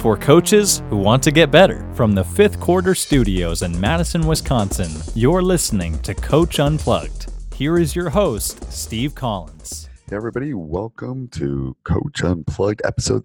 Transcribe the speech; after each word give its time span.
for 0.00 0.16
coaches 0.16 0.82
who 0.88 0.96
want 0.96 1.22
to 1.22 1.30
get 1.30 1.50
better. 1.50 1.86
From 1.94 2.12
the 2.12 2.24
fifth 2.24 2.58
quarter 2.58 2.94
studios 2.94 3.62
in 3.62 3.78
Madison, 3.78 4.26
Wisconsin, 4.26 4.90
you're 5.14 5.42
listening 5.42 5.98
to 6.00 6.14
Coach 6.14 6.58
Unplugged. 6.58 7.30
Here 7.54 7.78
is 7.78 7.94
your 7.94 8.10
host, 8.10 8.72
Steve 8.72 9.14
Collins. 9.14 9.88
Hey 10.08 10.16
everybody, 10.16 10.54
welcome 10.54 11.28
to 11.28 11.76
Coach 11.84 12.24
Unplugged, 12.24 12.80
episode 12.84 13.24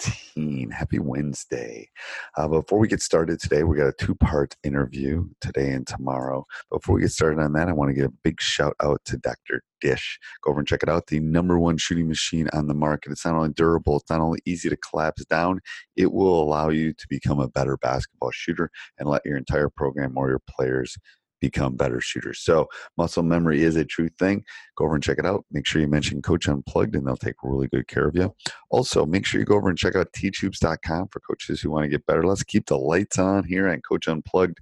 314. 0.00 0.70
Happy 0.70 0.98
Wednesday. 0.98 1.88
Uh, 2.36 2.48
before 2.48 2.78
we 2.78 2.88
get 2.88 3.02
started 3.02 3.40
today, 3.40 3.62
we 3.64 3.76
got 3.76 3.88
a 3.88 3.92
two 3.92 4.14
part 4.14 4.56
interview 4.64 5.28
today 5.40 5.70
and 5.70 5.86
tomorrow. 5.86 6.46
Before 6.70 6.94
we 6.94 7.02
get 7.02 7.10
started 7.10 7.40
on 7.40 7.52
that, 7.54 7.68
I 7.68 7.72
want 7.72 7.90
to 7.90 7.94
give 7.94 8.06
a 8.06 8.14
big 8.22 8.40
shout 8.40 8.74
out 8.82 9.00
to 9.06 9.18
Dr. 9.18 9.62
Dish. 9.80 10.18
Go 10.42 10.50
over 10.50 10.60
and 10.60 10.68
check 10.68 10.82
it 10.82 10.88
out. 10.88 11.06
The 11.06 11.20
number 11.20 11.58
one 11.58 11.76
shooting 11.76 12.08
machine 12.08 12.48
on 12.52 12.66
the 12.66 12.74
market. 12.74 13.12
It's 13.12 13.24
not 13.24 13.34
only 13.34 13.50
durable, 13.50 13.96
it's 13.96 14.10
not 14.10 14.20
only 14.20 14.40
easy 14.44 14.68
to 14.68 14.76
collapse 14.76 15.24
down, 15.26 15.60
it 15.96 16.12
will 16.12 16.42
allow 16.42 16.70
you 16.70 16.92
to 16.92 17.06
become 17.08 17.40
a 17.40 17.48
better 17.48 17.76
basketball 17.76 18.30
shooter 18.32 18.70
and 18.98 19.08
let 19.08 19.24
your 19.24 19.36
entire 19.36 19.68
program 19.68 20.14
or 20.16 20.28
your 20.28 20.42
players 20.48 20.96
become 21.40 21.76
better 21.76 22.00
shooters. 22.00 22.40
So 22.40 22.68
muscle 22.96 23.22
memory 23.22 23.62
is 23.62 23.76
a 23.76 23.84
true 23.84 24.08
thing. 24.18 24.44
Go 24.76 24.84
over 24.84 24.94
and 24.94 25.02
check 25.02 25.18
it 25.18 25.26
out. 25.26 25.44
Make 25.50 25.66
sure 25.66 25.80
you 25.80 25.88
mention 25.88 26.22
Coach 26.22 26.48
Unplugged 26.48 26.94
and 26.94 27.06
they'll 27.06 27.16
take 27.16 27.36
really 27.42 27.68
good 27.68 27.88
care 27.88 28.06
of 28.06 28.14
you. 28.14 28.34
Also, 28.70 29.06
make 29.06 29.26
sure 29.26 29.40
you 29.40 29.46
go 29.46 29.56
over 29.56 29.68
and 29.68 29.78
check 29.78 29.96
out 29.96 30.12
teachhoops.com 30.12 31.08
for 31.08 31.20
coaches 31.20 31.60
who 31.60 31.70
want 31.70 31.84
to 31.84 31.88
get 31.88 32.06
better. 32.06 32.24
Let's 32.24 32.42
keep 32.42 32.66
the 32.66 32.78
lights 32.78 33.18
on 33.18 33.44
here 33.44 33.66
at 33.68 33.84
Coach 33.84 34.08
Unplugged. 34.08 34.58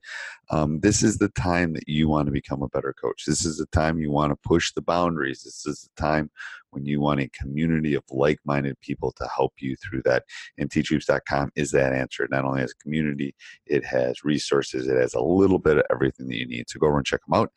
Um, 0.50 0.80
this 0.80 1.02
is 1.02 1.18
the 1.18 1.28
time 1.28 1.74
that 1.74 1.88
you 1.88 2.08
want 2.08 2.26
to 2.26 2.32
become 2.32 2.62
a 2.62 2.68
better 2.68 2.94
coach. 3.00 3.24
This 3.26 3.44
is 3.44 3.58
the 3.58 3.66
time 3.66 3.98
you 3.98 4.10
want 4.10 4.30
to 4.30 4.48
push 4.48 4.72
the 4.72 4.82
boundaries. 4.82 5.42
This 5.42 5.66
is 5.66 5.82
the 5.82 6.02
time 6.02 6.30
when 6.70 6.84
you 6.84 7.00
want 7.00 7.20
a 7.20 7.28
community 7.30 7.94
of 7.94 8.04
like-minded 8.10 8.78
people 8.80 9.12
to 9.12 9.28
help 9.34 9.52
you 9.58 9.76
through 9.76 10.02
that. 10.04 10.24
And 10.58 10.70
teachhoops.com 10.70 11.50
is 11.56 11.70
that 11.72 11.92
answer. 11.92 12.24
It 12.24 12.30
not 12.30 12.44
only 12.44 12.60
has 12.60 12.72
a 12.72 12.82
community, 12.82 13.34
it 13.66 13.84
has 13.84 14.24
resources, 14.24 14.86
it 14.88 14.96
has 14.96 15.14
a 15.14 15.20
little 15.20 15.58
bit 15.58 15.78
of 15.78 15.84
everything 15.90 16.28
that 16.28 16.36
you 16.36 16.46
need. 16.46 16.68
So 16.68 16.78
go 16.78 16.88
over 16.88 16.98
and 16.98 17.06
check 17.06 17.20
them 17.26 17.40
out. 17.40 17.50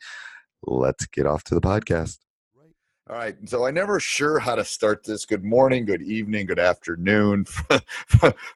Let's 0.64 1.06
get 1.06 1.26
off 1.26 1.44
to 1.44 1.54
the 1.54 1.60
podcast. 1.60 2.18
All 3.10 3.16
right. 3.16 3.36
So 3.46 3.66
I 3.66 3.72
never 3.72 3.98
sure 3.98 4.38
how 4.38 4.54
to 4.54 4.64
start 4.64 5.04
this. 5.04 5.26
Good 5.26 5.44
morning, 5.44 5.84
good 5.84 6.02
evening, 6.02 6.46
good 6.46 6.60
afternoon 6.60 7.44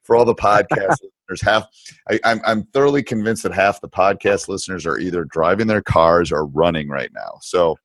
for 0.02 0.16
all 0.16 0.24
the 0.24 0.36
podcast 0.36 0.96
listeners. 1.28 1.42
Half, 1.42 1.66
I, 2.08 2.20
I'm 2.24 2.40
I'm 2.46 2.62
thoroughly 2.66 3.02
convinced 3.02 3.42
that 3.42 3.52
half 3.52 3.80
the 3.80 3.88
podcast 3.88 4.46
listeners 4.46 4.86
are 4.86 4.98
either 4.98 5.24
driving 5.24 5.66
their 5.66 5.82
cars 5.82 6.30
or 6.30 6.46
running 6.46 6.88
right 6.88 7.10
now. 7.12 7.38
So 7.42 7.76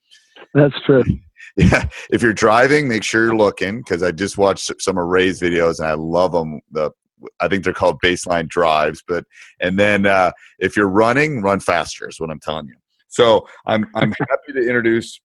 that's 0.53 0.75
true. 0.85 1.03
Yeah, 1.57 1.89
if 2.09 2.21
you're 2.21 2.33
driving, 2.33 2.87
make 2.87 3.03
sure 3.03 3.25
you're 3.25 3.35
looking 3.35 3.79
because 3.79 4.01
I 4.03 4.11
just 4.11 4.37
watched 4.37 4.71
some 4.79 4.97
of 4.97 5.05
Ray's 5.05 5.41
videos 5.41 5.79
and 5.79 5.87
I 5.87 5.93
love 5.93 6.31
them. 6.31 6.61
The 6.71 6.91
I 7.39 7.47
think 7.47 7.63
they're 7.63 7.73
called 7.73 8.01
baseline 8.01 8.47
drives, 8.47 9.03
but 9.05 9.25
and 9.59 9.77
then 9.77 10.05
uh, 10.05 10.31
if 10.59 10.77
you're 10.77 10.87
running, 10.87 11.41
run 11.41 11.59
faster 11.59 12.07
is 12.07 12.19
what 12.19 12.29
I'm 12.29 12.39
telling 12.39 12.67
you. 12.67 12.75
So 13.09 13.47
I'm 13.65 13.85
I'm 13.95 14.11
happy 14.19 14.53
to 14.53 14.59
introduce. 14.59 15.19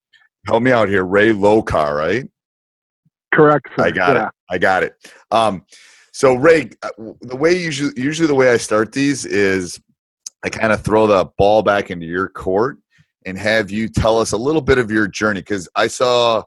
Help 0.47 0.63
me 0.63 0.73
out 0.73 0.89
here, 0.89 1.05
Ray 1.05 1.33
Lokar, 1.33 1.97
right? 1.97 2.25
Correct. 3.33 3.69
I 3.79 3.91
got 3.91 4.17
yeah. 4.17 4.27
it. 4.27 4.33
I 4.51 4.59
got 4.59 4.83
it. 4.83 4.95
Um, 5.31 5.65
so 6.13 6.35
Ray, 6.35 6.71
uh, 6.83 6.91
the 7.21 7.37
way 7.37 7.53
usually 7.57 7.93
usually 7.97 8.27
the 8.27 8.35
way 8.35 8.51
I 8.51 8.57
start 8.57 8.93
these 8.93 9.25
is 9.25 9.81
I 10.45 10.49
kind 10.49 10.73
of 10.73 10.83
throw 10.83 11.07
the 11.07 11.27
ball 11.39 11.63
back 11.63 11.91
into 11.91 12.07
your 12.07 12.29
court 12.29 12.79
and 13.27 13.37
have 13.37 13.71
you 13.71 13.89
tell 13.89 14.19
us 14.19 14.33
a 14.33 14.37
little 14.37 14.63
bit 14.63 14.79
of 14.79 14.91
your 14.91 15.09
journey 15.09 15.41
because 15.41 15.69
I 15.75 15.89
saw 15.89 16.45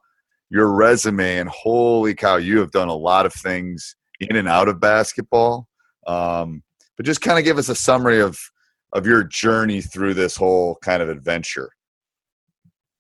your 0.50 0.72
resume 0.72 1.38
and 1.38 1.50
holy 1.50 2.16
cow, 2.16 2.38
you 2.38 2.60
have 2.60 2.72
done 2.72 2.88
a 2.88 2.96
lot 2.96 3.26
of 3.26 3.34
things 3.34 3.96
in 4.22 4.38
and 4.38 4.48
out 4.48 4.70
of 4.70 4.80
basketball. 4.80 5.68
Um, 6.08 6.64
but 6.98 7.06
just 7.06 7.22
kind 7.22 7.38
of 7.38 7.46
give 7.46 7.58
us 7.58 7.70
a 7.70 7.76
summary 7.76 8.20
of 8.20 8.40
of 8.94 9.06
your 9.06 9.24
journey 9.24 9.82
through 9.82 10.16
this 10.16 10.36
whole 10.36 10.78
kind 10.82 11.04
of 11.04 11.10
adventure. 11.10 11.70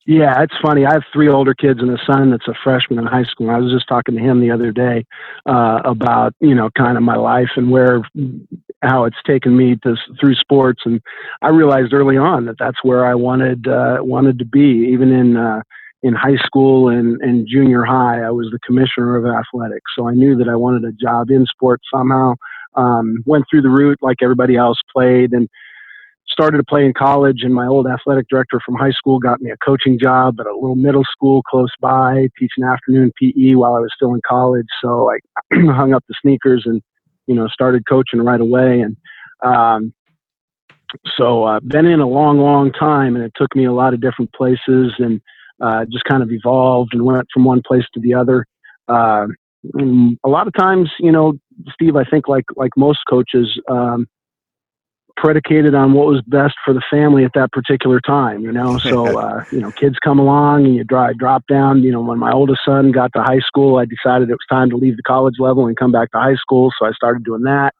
Yeah, 0.09 0.41
it's 0.41 0.55
funny. 0.59 0.87
I 0.87 0.93
have 0.93 1.03
three 1.13 1.29
older 1.29 1.53
kids 1.53 1.81
and 1.81 1.91
a 1.91 1.99
son 2.11 2.31
that's 2.31 2.47
a 2.47 2.55
freshman 2.63 2.97
in 2.97 3.05
high 3.05 3.25
school. 3.25 3.51
I 3.51 3.59
was 3.59 3.71
just 3.71 3.87
talking 3.87 4.15
to 4.15 4.21
him 4.21 4.41
the 4.41 4.49
other 4.49 4.71
day 4.71 5.05
uh, 5.45 5.81
about 5.85 6.33
you 6.39 6.55
know 6.55 6.71
kind 6.75 6.97
of 6.97 7.03
my 7.03 7.15
life 7.15 7.49
and 7.55 7.69
where 7.69 8.01
how 8.81 9.05
it's 9.05 9.21
taken 9.27 9.55
me 9.55 9.75
to 9.83 9.95
through 10.19 10.33
sports, 10.33 10.81
and 10.83 10.99
I 11.43 11.49
realized 11.49 11.93
early 11.93 12.17
on 12.17 12.47
that 12.47 12.55
that's 12.57 12.83
where 12.83 13.05
I 13.05 13.13
wanted 13.13 13.67
uh, 13.67 13.97
wanted 14.01 14.39
to 14.39 14.45
be. 14.45 14.89
Even 14.91 15.11
in 15.11 15.37
uh, 15.37 15.61
in 16.01 16.15
high 16.15 16.37
school 16.43 16.89
and, 16.89 17.21
and 17.21 17.47
junior 17.47 17.83
high, 17.83 18.23
I 18.23 18.31
was 18.31 18.47
the 18.51 18.59
commissioner 18.65 19.15
of 19.15 19.27
athletics, 19.27 19.91
so 19.95 20.07
I 20.09 20.15
knew 20.15 20.35
that 20.37 20.49
I 20.49 20.55
wanted 20.55 20.85
a 20.85 20.91
job 20.93 21.29
in 21.29 21.45
sports 21.45 21.83
somehow. 21.93 22.33
Um, 22.75 23.23
went 23.27 23.45
through 23.49 23.63
the 23.63 23.69
route 23.69 23.99
like 24.01 24.17
everybody 24.23 24.55
else 24.55 24.77
played, 24.91 25.33
and 25.33 25.47
started 26.31 26.57
to 26.57 26.63
play 26.63 26.85
in 26.85 26.93
college. 26.93 27.41
And 27.43 27.53
my 27.53 27.67
old 27.67 27.87
athletic 27.87 28.27
director 28.29 28.59
from 28.65 28.75
high 28.75 28.91
school 28.91 29.19
got 29.19 29.41
me 29.41 29.51
a 29.51 29.57
coaching 29.57 29.97
job 29.99 30.39
at 30.39 30.45
a 30.45 30.53
little 30.53 30.75
middle 30.75 31.05
school 31.11 31.41
close 31.43 31.71
by, 31.81 32.27
teaching 32.37 32.63
afternoon 32.63 33.11
PE 33.19 33.55
while 33.55 33.75
I 33.75 33.79
was 33.79 33.91
still 33.95 34.13
in 34.13 34.21
college. 34.27 34.67
So 34.81 35.11
I 35.11 35.17
hung 35.73 35.93
up 35.93 36.03
the 36.07 36.15
sneakers 36.21 36.63
and 36.65 36.81
you 37.29 37.35
know, 37.35 37.47
started 37.47 37.87
coaching 37.87 38.21
right 38.21 38.41
away. 38.41 38.81
And 38.81 38.97
um, 39.43 39.93
so 41.15 41.43
uh, 41.43 41.59
been 41.59 41.85
in 41.85 41.99
a 41.99 42.07
long, 42.07 42.39
long 42.39 42.71
time, 42.71 43.15
and 43.15 43.23
it 43.23 43.31
took 43.35 43.55
me 43.55 43.65
a 43.65 43.71
lot 43.71 43.93
of 43.93 44.01
different 44.01 44.33
places, 44.33 44.93
and 44.97 45.21
uh, 45.61 45.85
just 45.85 46.05
kind 46.05 46.23
of 46.23 46.31
evolved 46.31 46.93
and 46.93 47.05
went 47.05 47.27
from 47.31 47.45
one 47.45 47.61
place 47.65 47.85
to 47.93 47.99
the 47.99 48.15
other. 48.15 48.47
Uh, 48.87 49.27
a 49.75 50.29
lot 50.29 50.47
of 50.47 50.53
times, 50.57 50.89
you 50.99 51.11
know, 51.11 51.33
Steve, 51.71 51.95
I 51.95 52.03
think 52.03 52.27
like 52.27 52.45
like 52.55 52.71
most 52.75 52.99
coaches, 53.07 53.61
um, 53.69 54.07
predicated 55.19 55.75
on 55.75 55.93
what 55.93 56.07
was 56.07 56.21
best 56.25 56.55
for 56.63 56.73
the 56.73 56.81
family 56.89 57.25
at 57.25 57.33
that 57.35 57.51
particular 57.51 57.99
time, 57.99 58.41
you 58.41 58.51
know. 58.51 58.77
So, 58.77 59.19
uh, 59.19 59.43
you 59.51 59.59
know, 59.59 59.71
kids 59.71 59.97
come 60.03 60.17
along 60.17 60.65
and 60.65 60.75
you 60.75 60.83
drop, 60.83 61.15
drop 61.17 61.43
down. 61.47 61.83
You 61.83 61.91
know, 61.91 62.01
when 62.01 62.17
my 62.17 62.31
oldest 62.31 62.61
son 62.65 62.91
got 62.91 63.11
to 63.13 63.21
high 63.21 63.39
school, 63.39 63.77
I 63.77 63.85
decided 63.85 64.29
it 64.29 64.33
was 64.33 64.39
time 64.49 64.69
to 64.69 64.77
leave 64.77 64.95
the 64.95 65.03
college 65.03 65.35
level 65.39 65.67
and 65.67 65.77
come 65.77 65.91
back 65.91 66.11
to 66.11 66.19
high 66.19 66.35
school. 66.35 66.71
So 66.79 66.87
I 66.87 66.91
started 66.93 67.23
doing 67.23 67.43
that. 67.43 67.73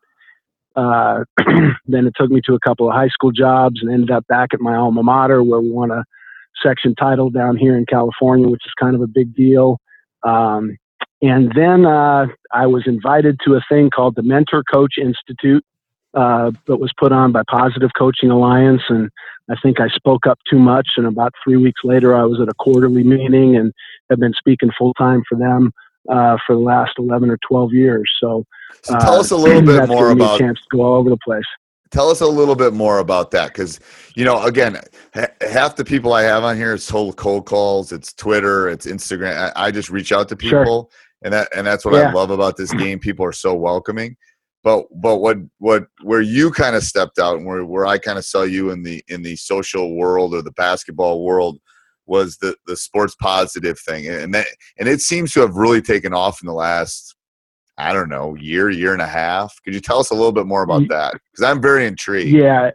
Uh, 0.76 1.24
then 1.88 2.08
it 2.08 2.14
took 2.16 2.30
me 2.30 2.42
to 2.46 2.54
a 2.54 2.60
couple 2.60 2.88
of 2.88 2.94
high 2.94 3.08
school 3.08 3.32
jobs 3.32 3.82
and 3.82 3.92
ended 3.92 4.12
up 4.12 4.28
back 4.28 4.50
at 4.54 4.60
my 4.60 4.76
alma 4.76 5.04
mater 5.04 5.42
where 5.44 5.60
we 5.60 5.70
won 5.70 5.92
a 5.92 6.04
section 6.64 6.94
title 6.96 7.30
down 7.30 7.58
here 7.58 7.78
in 7.78 7.86
California, 7.86 8.48
which 8.48 8.66
is 8.66 8.72
kind 8.80 8.96
of 8.96 9.02
a 9.02 9.08
big 9.08 9.34
deal. 9.34 9.80
Um, 10.24 10.78
and 11.22 11.52
then 11.56 11.86
uh, 11.86 12.28
I 12.54 12.68
was 12.68 12.84
invited 12.86 13.40
to 13.46 13.56
a 13.56 13.62
thing 13.70 13.90
called 13.90 14.16
the 14.16 14.24
Mentor 14.24 14.64
Coach 14.72 14.94
Institute 14.98 15.64
uh, 16.14 16.52
that 16.68 16.78
was 16.78 16.92
put 16.98 17.12
on 17.12 17.32
by 17.32 17.44
Positive 17.50 17.92
Coaching 17.98 18.32
Alliance. 18.32 18.82
And 18.90 19.10
I 19.50 19.56
think 19.62 19.80
I 19.80 19.88
spoke 19.90 20.26
up 20.28 20.40
too 20.50 20.60
much. 20.60 20.88
And 20.98 21.06
about 21.06 21.34
three 21.44 21.58
weeks 21.58 21.82
later, 21.84 22.16
I 22.16 22.24
was 22.24 22.40
at 22.42 22.50
a 22.50 22.54
quarterly 22.60 23.04
meeting 23.04 23.56
and 23.56 23.74
have 24.10 24.20
been 24.20 24.34
speaking 24.34 24.72
full 24.78 24.94
time 24.96 25.24
for 25.30 25.38
them 25.38 25.72
uh, 26.10 26.38
for 26.46 26.56
the 26.56 26.62
last 26.62 26.94
11 26.98 27.30
or 27.30 27.38
12 27.48 27.74
years. 27.74 28.10
So, 28.22 28.46
so 28.82 28.98
tell 29.00 29.16
us 29.16 29.32
a 29.32 29.38
little 29.38 29.62
bit 29.62 29.88
more 29.88 30.12
about 30.12 30.36
a 30.36 30.40
chance 30.40 30.60
to 30.60 30.78
go 30.78 30.82
all 30.82 30.96
over 30.96 31.10
the 31.10 31.18
place. 31.18 31.46
Tell 31.92 32.10
us 32.10 32.22
a 32.22 32.28
little 32.28 32.56
bit 32.56 32.74
more 32.74 33.00
about 33.00 33.32
that, 33.32 33.48
because 33.48 33.80
you 34.14 34.24
know, 34.24 34.44
again, 34.44 34.80
ha- 35.16 35.32
half 35.42 35.76
the 35.76 35.84
people 35.84 36.14
I 36.14 36.22
have 36.22 36.44
on 36.44 36.56
here 36.56 36.76
it's 36.76 36.88
whole 36.88 37.12
cold 37.12 37.48
calls, 37.48 37.92
it's 37.92 38.14
Twitter, 38.14 38.70
it's 38.70 38.86
Instagram. 38.86 39.52
I, 39.56 39.66
I 39.66 39.72
just 39.72 39.90
reach 39.90 40.12
out 40.12 40.30
to 40.30 40.36
people, 40.36 40.64
sure. 40.64 40.88
and 41.24 41.34
that 41.34 41.48
and 41.56 41.66
that's 41.66 41.86
what 41.86 41.96
yeah. 41.96 42.10
I 42.10 42.12
love 42.12 42.30
about 42.30 42.58
this 42.58 42.72
game. 42.76 43.00
People 43.00 43.26
are 43.26 43.32
so 43.32 43.56
welcoming. 43.56 44.16
But 44.64 44.86
but 44.94 45.18
what 45.18 45.38
what 45.60 45.88
where 46.02 46.22
you 46.22 46.52
kind 46.52 46.76
of 46.76 46.84
stepped 46.84 47.18
out 47.18 47.38
and 47.38 47.46
where 47.46 47.64
where 47.64 47.86
I 47.86 47.98
kind 47.98 48.18
of 48.18 48.26
saw 48.26 48.44
you 48.44 48.72
in 48.72 48.84
the 48.84 49.04
in 49.08 49.22
the 49.22 49.36
social 49.36 49.96
world 49.96 50.34
or 50.34 50.42
the 50.42 50.52
basketball 50.52 51.24
world 51.24 51.60
was 52.06 52.38
the 52.38 52.56
the 52.68 52.76
sports 52.76 53.16
positive 53.22 53.80
thing, 53.80 54.08
and 54.08 54.34
that 54.34 54.48
and 54.78 54.90
it 54.90 55.02
seems 55.02 55.32
to 55.34 55.42
have 55.42 55.56
really 55.56 55.82
taken 55.82 56.14
off 56.14 56.42
in 56.42 56.48
the 56.48 56.54
last 56.54 57.16
I 57.80 57.94
don't 57.94 58.10
know, 58.10 58.36
year, 58.36 58.70
year 58.70 58.92
and 58.92 59.02
a 59.02 59.08
half. 59.08 59.56
Could 59.64 59.74
you 59.74 59.80
tell 59.80 60.00
us 60.00 60.12
a 60.12 60.14
little 60.14 60.34
bit 60.34 60.46
more 60.46 60.64
about 60.64 60.90
that? 60.90 61.14
Because 61.14 61.50
I'm 61.50 61.62
very 61.62 61.86
intrigued. 61.86 62.38
Yeah. 62.38 62.72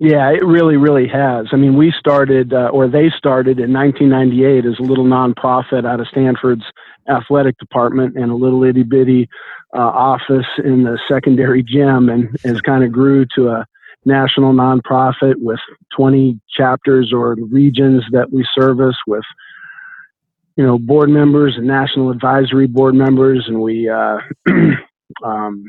Yeah, 0.00 0.30
it 0.30 0.44
really, 0.44 0.76
really 0.76 1.08
has. 1.08 1.46
I 1.50 1.56
mean, 1.56 1.76
we 1.76 1.92
started, 1.98 2.52
uh, 2.52 2.68
or 2.68 2.86
they 2.86 3.10
started 3.16 3.58
in 3.58 3.72
1998 3.72 4.64
as 4.64 4.78
a 4.78 4.82
little 4.82 5.06
nonprofit 5.06 5.84
out 5.84 5.98
of 5.98 6.06
Stanford's 6.08 6.62
athletic 7.08 7.58
department 7.58 8.16
and 8.16 8.30
a 8.30 8.34
little 8.34 8.64
itty 8.64 8.82
bitty 8.82 9.28
uh, 9.76 9.80
office 9.80 10.46
in 10.64 10.84
the 10.84 10.98
secondary 11.08 11.62
gym, 11.62 12.08
and 12.08 12.36
has 12.44 12.60
kind 12.60 12.84
of 12.84 12.92
grew 12.92 13.26
to 13.34 13.48
a 13.48 13.66
national 14.04 14.52
nonprofit 14.52 15.34
with 15.38 15.60
20 15.96 16.40
chapters 16.56 17.12
or 17.12 17.36
regions 17.50 18.02
that 18.12 18.32
we 18.32 18.46
service 18.54 18.96
with 19.06 19.24
you 20.56 20.64
know 20.64 20.78
board 20.78 21.08
members 21.08 21.54
and 21.56 21.66
national 21.66 22.10
advisory 22.10 22.66
board 22.66 22.94
members, 22.94 23.44
and 23.46 23.60
we 23.60 23.88
uh, 23.88 24.18
um, 25.24 25.64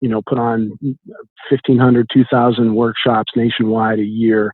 you 0.00 0.08
know 0.08 0.20
put 0.26 0.38
on 0.38 0.72
1,500, 1.50 2.08
2,000 2.12 2.74
workshops 2.74 3.32
nationwide 3.36 4.00
a 4.00 4.04
year 4.04 4.52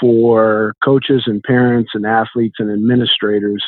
for 0.00 0.74
coaches 0.84 1.24
and 1.26 1.42
parents 1.42 1.90
and 1.94 2.06
athletes 2.06 2.56
and 2.58 2.70
administrators 2.70 3.64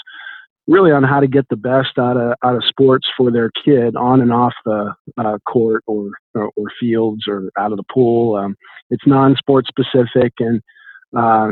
really 0.66 0.92
on 0.92 1.02
how 1.02 1.20
to 1.20 1.26
get 1.26 1.48
the 1.48 1.56
best 1.56 1.98
out 1.98 2.16
of 2.16 2.34
out 2.44 2.54
of 2.54 2.64
sports 2.64 3.08
for 3.16 3.30
their 3.30 3.50
kid 3.64 3.96
on 3.96 4.20
and 4.20 4.32
off 4.32 4.54
the 4.64 4.94
uh, 5.18 5.38
court 5.48 5.82
or, 5.86 6.10
or, 6.34 6.50
or 6.56 6.66
fields 6.78 7.24
or 7.28 7.50
out 7.58 7.72
of 7.72 7.76
the 7.76 7.84
pool. 7.92 8.36
Um, 8.36 8.56
it's 8.90 9.06
non-sport 9.06 9.66
specific, 9.66 10.32
and 10.38 10.60
uh, 11.16 11.48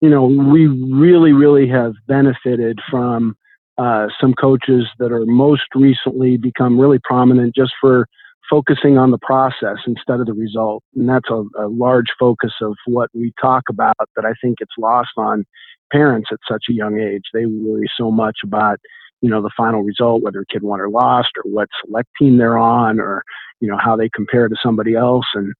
you 0.00 0.08
know 0.08 0.24
we 0.24 0.66
really 0.66 1.32
really 1.32 1.68
have 1.68 1.92
benefited 2.06 2.78
from 2.90 3.36
uh, 3.78 4.06
some 4.20 4.34
coaches 4.34 4.86
that 4.98 5.12
are 5.12 5.26
most 5.26 5.62
recently 5.74 6.36
become 6.36 6.78
really 6.78 6.98
prominent 7.02 7.54
just 7.54 7.72
for 7.80 8.06
focusing 8.52 8.98
on 8.98 9.10
the 9.10 9.18
process 9.18 9.78
instead 9.86 10.20
of 10.20 10.26
the 10.26 10.34
result. 10.34 10.84
And 10.94 11.08
that's 11.08 11.30
a, 11.30 11.42
a, 11.58 11.68
large 11.68 12.08
focus 12.20 12.52
of 12.60 12.76
what 12.84 13.08
we 13.14 13.32
talk 13.40 13.62
about 13.70 13.96
that 14.14 14.26
I 14.26 14.34
think 14.42 14.58
it's 14.60 14.74
lost 14.78 15.12
on 15.16 15.46
parents 15.90 16.28
at 16.30 16.38
such 16.46 16.64
a 16.68 16.74
young 16.74 17.00
age. 17.00 17.22
They 17.32 17.46
worry 17.46 17.90
so 17.96 18.10
much 18.10 18.40
about, 18.44 18.78
you 19.22 19.30
know, 19.30 19.40
the 19.40 19.50
final 19.56 19.82
result, 19.82 20.22
whether 20.22 20.40
a 20.40 20.46
kid 20.52 20.62
won 20.62 20.80
or 20.80 20.90
lost 20.90 21.30
or 21.42 21.50
what 21.50 21.70
select 21.82 22.10
team 22.18 22.36
they're 22.36 22.58
on 22.58 23.00
or, 23.00 23.22
you 23.60 23.68
know, 23.68 23.78
how 23.82 23.96
they 23.96 24.10
compare 24.14 24.48
to 24.48 24.56
somebody 24.62 24.94
else. 24.94 25.26
And 25.34 25.54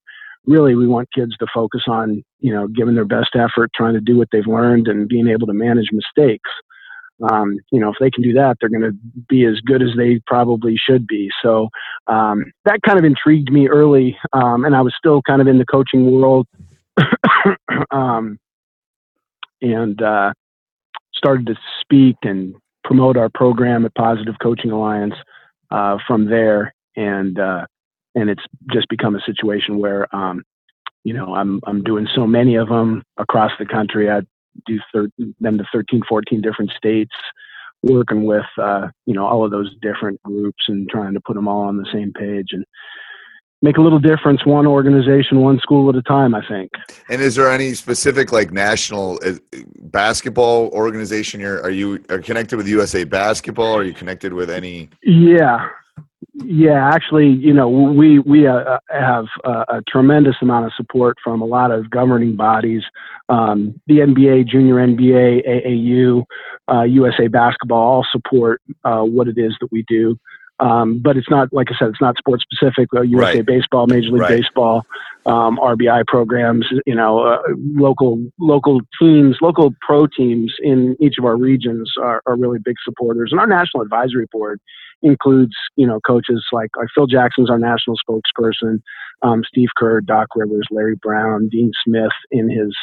really 0.44 0.75
we 0.75 0.87
want 0.87 1.09
kids 1.15 1.35
to 1.39 1.47
focus 1.55 1.85
on, 1.89 2.23
you 2.41 2.53
know, 2.53 2.69
giving 2.69 2.94
their 2.94 3.06
best 3.06 3.31
effort, 3.35 3.71
trying 3.75 3.94
to 3.94 4.03
do 4.03 4.19
what 4.19 4.29
they've 4.33 4.47
learned 4.47 4.87
and 4.87 5.09
being 5.09 5.29
able 5.29 5.47
to 5.47 5.55
manage 5.55 5.89
mistakes 5.93 6.50
um, 7.30 7.58
you 7.70 7.80
know, 7.80 7.90
if 7.90 7.96
they 8.00 8.10
can 8.10 8.22
do 8.22 8.32
that, 8.34 8.56
they're 8.60 8.69
going 8.69 8.82
to 8.82 8.96
be 9.28 9.44
as 9.44 9.60
good 9.60 9.82
as 9.82 9.90
they 9.96 10.20
probably 10.26 10.76
should 10.76 11.06
be. 11.06 11.30
So 11.42 11.69
um, 12.06 12.52
that 12.64 12.82
kind 12.82 12.98
of 12.98 13.04
intrigued 13.04 13.52
me 13.52 13.69
early, 13.69 14.16
um, 14.32 14.64
and 14.64 14.74
I 14.74 14.80
was 14.80 14.94
still 14.98 15.22
kind 15.22 15.40
of 15.40 15.46
in 15.46 15.58
the 15.58 15.66
coaching 15.66 16.10
world, 16.10 16.46
um, 17.90 18.38
and 19.60 20.02
uh, 20.02 20.32
started 21.14 21.46
to 21.46 21.54
speak 21.80 22.16
and 22.22 22.54
promote 22.84 23.16
our 23.16 23.28
program 23.28 23.84
at 23.84 23.94
Positive 23.94 24.34
Coaching 24.42 24.72
Alliance 24.72 25.14
uh, 25.70 25.98
from 26.06 26.28
there, 26.28 26.74
and 26.96 27.38
uh, 27.38 27.66
and 28.14 28.30
it's 28.30 28.42
just 28.72 28.88
become 28.88 29.14
a 29.14 29.20
situation 29.20 29.78
where. 29.78 30.14
Um, 30.14 30.42
you 31.04 31.12
know, 31.14 31.34
I'm 31.34 31.60
I'm 31.66 31.82
doing 31.82 32.06
so 32.14 32.28
many 32.28 32.54
of 32.54 32.69
them 32.69 33.02
across 33.16 33.50
the 33.58 33.66
country. 33.66 34.08
I 34.08 34.20
do 34.66 34.78
thir- 34.93 35.08
them 35.40 35.58
to 35.58 35.64
13, 35.72 36.02
14 36.08 36.40
different 36.40 36.70
states, 36.76 37.14
working 37.82 38.25
with 38.25 38.46
uh, 38.58 38.88
you 39.06 39.14
know 39.14 39.26
all 39.26 39.44
of 39.44 39.50
those 39.50 39.75
different 39.81 40.22
groups 40.22 40.64
and 40.69 40.88
trying 40.88 41.14
to 41.14 41.20
put 41.20 41.34
them 41.34 41.49
all 41.49 41.62
on 41.62 41.76
the 41.76 41.87
same 41.93 42.12
page 42.12 42.49
and 42.50 42.64
make 43.62 43.76
a 43.76 43.81
little 43.81 44.00
difference 44.00 44.44
one 44.44 44.66
organization 44.66 45.40
one 45.40 45.58
school 45.60 45.88
at 45.88 45.96
a 45.96 46.02
time 46.02 46.34
i 46.34 46.46
think. 46.46 46.70
And 47.08 47.22
is 47.22 47.37
there 47.37 47.50
any 47.50 47.75
specific 47.75 48.32
like 48.32 48.52
national 48.52 49.20
uh, 49.25 49.34
basketball 49.81 50.69
organization 50.70 51.40
you're 51.40 51.62
are 51.62 51.70
you 51.70 52.02
are 52.10 52.19
connected 52.19 52.56
with 52.56 52.69
usa 52.69 53.05
basketball? 53.05 53.76
Are 53.76 53.84
you 53.84 53.94
connected 53.94 54.32
with 54.32 54.50
any 54.50 54.90
yeah 55.02 55.69
yeah, 56.47 56.91
actually, 56.93 57.29
you 57.29 57.53
know, 57.53 57.69
we 57.69 58.19
we 58.19 58.47
uh, 58.47 58.55
uh, 58.55 58.79
have 58.91 59.27
a, 59.44 59.50
a, 59.50 59.83
tremendous 59.89 60.37
amount 60.43 60.67
of 60.67 60.73
support 60.77 61.17
from 61.23 61.41
a 61.41 61.44
lot 61.44 61.71
of 61.71 61.91
governing 61.91 62.37
bodies, 62.37 62.83
um, 63.29 63.81
the 63.87 63.99
NBA, 63.99 64.49
Junior 64.49 64.77
NBA, 64.77 65.47
AAU, 65.47 66.25
uh, 66.71 66.83
USA 66.83 67.29
Basketball, 67.29 67.79
all 67.79 68.06
support 68.11 68.61
uh, 68.85 69.03
what 69.03 69.29
it 69.29 69.39
is 69.39 69.56
that 69.61 69.69
we 69.73 69.85
do. 69.89 70.19
Um, 70.61 71.00
but 71.03 71.17
it's 71.17 71.29
not, 71.29 71.49
like 71.53 71.69
I 71.71 71.79
said, 71.79 71.89
it's 71.89 72.00
not 72.00 72.17
sports 72.19 72.44
specific. 72.44 72.89
USA 72.93 73.37
right. 73.37 73.47
Baseball, 73.47 73.87
Major 73.89 74.11
League 74.11 74.23
right. 74.23 74.41
Baseball, 74.41 74.85
um, 75.27 75.56
RBI 75.56 76.06
programs, 76.06 76.67
you 76.87 76.94
know, 76.94 77.21
uh, 77.21 77.43
local 77.56 78.25
local 78.39 78.81
teams, 79.00 79.39
local 79.41 79.75
pro 79.81 80.06
teams 80.06 80.55
in 80.62 80.97
each 81.00 81.15
of 81.19 81.25
our 81.25 81.37
regions 81.37 81.93
are, 82.00 82.23
are 82.27 82.37
really 82.37 82.59
big 82.65 82.77
supporters, 82.85 83.31
and 83.33 83.41
our 83.41 83.47
national 83.47 83.83
advisory 83.83 84.27
board 84.31 84.61
includes 85.03 85.55
you 85.77 85.87
know 85.87 86.01
coaches 86.06 86.44
like, 86.53 86.71
Phil 86.94 87.06
Jackson's 87.06 87.51
our 87.51 87.59
national 87.59 87.97
spokesperson, 88.09 88.81
um, 89.23 89.43
Steve 89.47 89.69
Kerr, 89.77 90.01
Doc 90.01 90.29
Rivers, 90.35 90.67
Larry 90.71 90.97
Brown, 90.97 91.49
Dean 91.49 91.73
Smith 91.85 92.13
in 92.31 92.49
his 92.49 92.75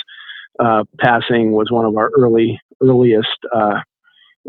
uh, 0.59 0.83
passing 0.99 1.51
was 1.51 1.71
one 1.71 1.85
of 1.85 1.95
our 1.95 2.09
early 2.17 2.59
earliest 2.81 3.27
uh, 3.55 3.79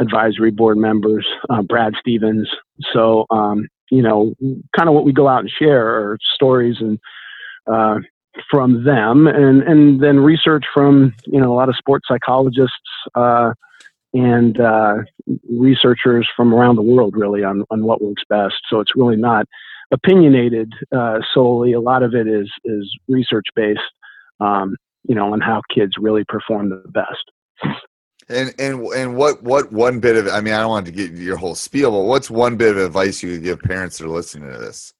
advisory 0.00 0.50
board 0.50 0.78
members, 0.78 1.26
uh, 1.48 1.62
Brad 1.62 1.94
Stevens. 2.00 2.48
So 2.92 3.26
um, 3.30 3.68
you 3.90 4.02
know, 4.02 4.34
kind 4.76 4.88
of 4.88 4.94
what 4.94 5.04
we 5.04 5.12
go 5.12 5.28
out 5.28 5.40
and 5.40 5.50
share 5.50 5.86
are 5.86 6.18
stories 6.34 6.76
and 6.80 6.98
uh, 7.70 7.98
from 8.50 8.84
them, 8.84 9.26
and 9.26 9.62
and 9.62 10.02
then 10.02 10.18
research 10.20 10.64
from 10.72 11.12
you 11.26 11.40
know 11.40 11.52
a 11.52 11.56
lot 11.56 11.68
of 11.68 11.76
sports 11.76 12.06
psychologists 12.08 12.76
uh, 13.14 13.52
and 14.12 14.60
uh, 14.60 14.96
researchers 15.48 16.28
from 16.36 16.52
around 16.52 16.76
the 16.76 16.82
world 16.82 17.14
really 17.16 17.44
on, 17.44 17.64
on 17.70 17.84
what 17.84 18.02
works 18.02 18.22
best. 18.28 18.56
So 18.68 18.80
it's 18.80 18.96
really 18.96 19.16
not 19.16 19.46
opinionated 19.92 20.72
uh, 20.94 21.18
solely. 21.32 21.72
A 21.72 21.80
lot 21.80 22.02
of 22.02 22.14
it 22.14 22.26
is 22.26 22.50
is 22.64 22.98
research 23.08 23.46
based, 23.54 23.80
um, 24.40 24.76
you 25.08 25.14
know, 25.14 25.32
on 25.32 25.40
how 25.40 25.62
kids 25.72 25.92
really 25.98 26.24
perform 26.24 26.70
the 26.70 26.82
best. 26.88 27.78
And 28.28 28.54
and 28.58 28.86
and 28.88 29.16
what 29.16 29.42
what 29.42 29.72
one 29.72 30.00
bit 30.00 30.16
of 30.16 30.28
I 30.28 30.40
mean 30.40 30.54
I 30.54 30.60
don't 30.60 30.70
want 30.70 30.86
to 30.86 30.92
get 30.92 31.12
your 31.12 31.36
whole 31.36 31.54
spiel, 31.54 31.90
but 31.90 32.04
what's 32.04 32.30
one 32.30 32.56
bit 32.56 32.76
of 32.76 32.78
advice 32.78 33.22
you 33.22 33.32
would 33.32 33.42
give 33.42 33.60
parents 33.60 33.98
that 33.98 34.06
are 34.06 34.08
listening 34.08 34.52
to 34.52 34.58
this? 34.58 34.92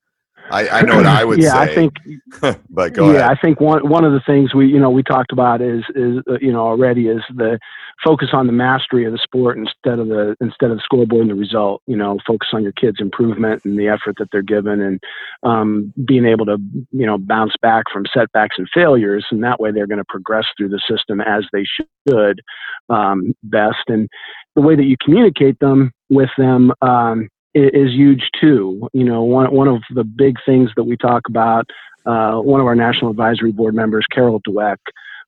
I, 0.50 0.68
I 0.68 0.82
know 0.82 0.97
what 0.97 1.06
I 1.06 1.25
would 1.25 1.38
yeah, 1.42 1.52
say. 1.52 1.59
I 1.59 1.75
think. 1.75 1.94
but 2.70 2.92
go 2.92 3.11
yeah, 3.12 3.18
ahead. 3.18 3.30
I 3.30 3.40
think 3.40 3.61
one 3.61 3.88
one 3.88 4.04
of 4.04 4.12
the 4.12 4.20
things 4.26 4.54
we 4.54 4.66
you 4.66 4.78
know 4.78 4.90
we 4.90 5.02
talked 5.02 5.32
about 5.32 5.61
is 5.61 5.82
is 5.94 6.18
uh, 6.28 6.38
you 6.40 6.52
know 6.52 6.61
already 6.61 7.09
is 7.09 7.23
the 7.35 7.59
focus 8.04 8.28
on 8.32 8.47
the 8.47 8.52
mastery 8.52 9.04
of 9.04 9.12
the 9.12 9.18
sport 9.18 9.59
instead 9.59 9.99
of 9.99 10.09
the 10.09 10.37
instead 10.40 10.70
of 10.70 10.76
the 10.76 10.82
scoreboard 10.85 11.23
and 11.23 11.30
the 11.30 11.35
result. 11.35 11.82
You 11.87 11.97
know, 11.97 12.18
focus 12.26 12.49
on 12.52 12.62
your 12.62 12.73
kids' 12.73 12.99
improvement 13.00 13.62
and 13.64 13.78
the 13.78 13.88
effort 13.88 14.16
that 14.18 14.28
they're 14.32 14.42
given, 14.42 14.80
and 14.80 15.00
um, 15.42 15.92
being 16.04 16.26
able 16.26 16.47
to 16.47 16.59
you 16.90 17.06
know 17.06 17.18
bounce 17.18 17.54
back 17.62 17.85
from 17.92 18.04
setbacks 18.12 18.56
and 18.59 18.68
failures, 18.73 19.26
and 19.30 19.42
that 19.44 19.61
way 19.61 19.70
they're 19.70 19.87
going 19.87 19.99
to 19.99 20.04
progress 20.09 20.47
through 20.56 20.68
the 20.68 20.82
system 20.88 21.20
as 21.20 21.44
they 21.52 21.64
should 22.09 22.40
um, 22.88 23.35
best. 23.44 23.88
And 23.88 24.09
the 24.56 24.62
way 24.62 24.75
that 24.76 24.85
you 24.85 24.97
communicate 25.02 25.59
them 25.61 25.92
with 26.09 26.30
them. 26.37 26.73
Um, 26.82 27.28
is 27.54 27.92
huge 27.92 28.28
too. 28.40 28.88
You 28.92 29.04
know, 29.04 29.23
one 29.23 29.52
one 29.54 29.69
of 29.69 29.83
the 29.95 30.04
big 30.04 30.37
things 30.47 30.71
that 30.76 30.85
we 30.85 30.97
talk 30.97 31.23
about. 31.28 31.66
Uh, 32.07 32.37
one 32.40 32.61
of 32.61 32.66
our 32.66 32.75
national 32.75 33.11
advisory 33.11 33.52
board 33.52 33.75
members, 33.75 34.07
Carol 34.11 34.40
Dweck, 34.49 34.78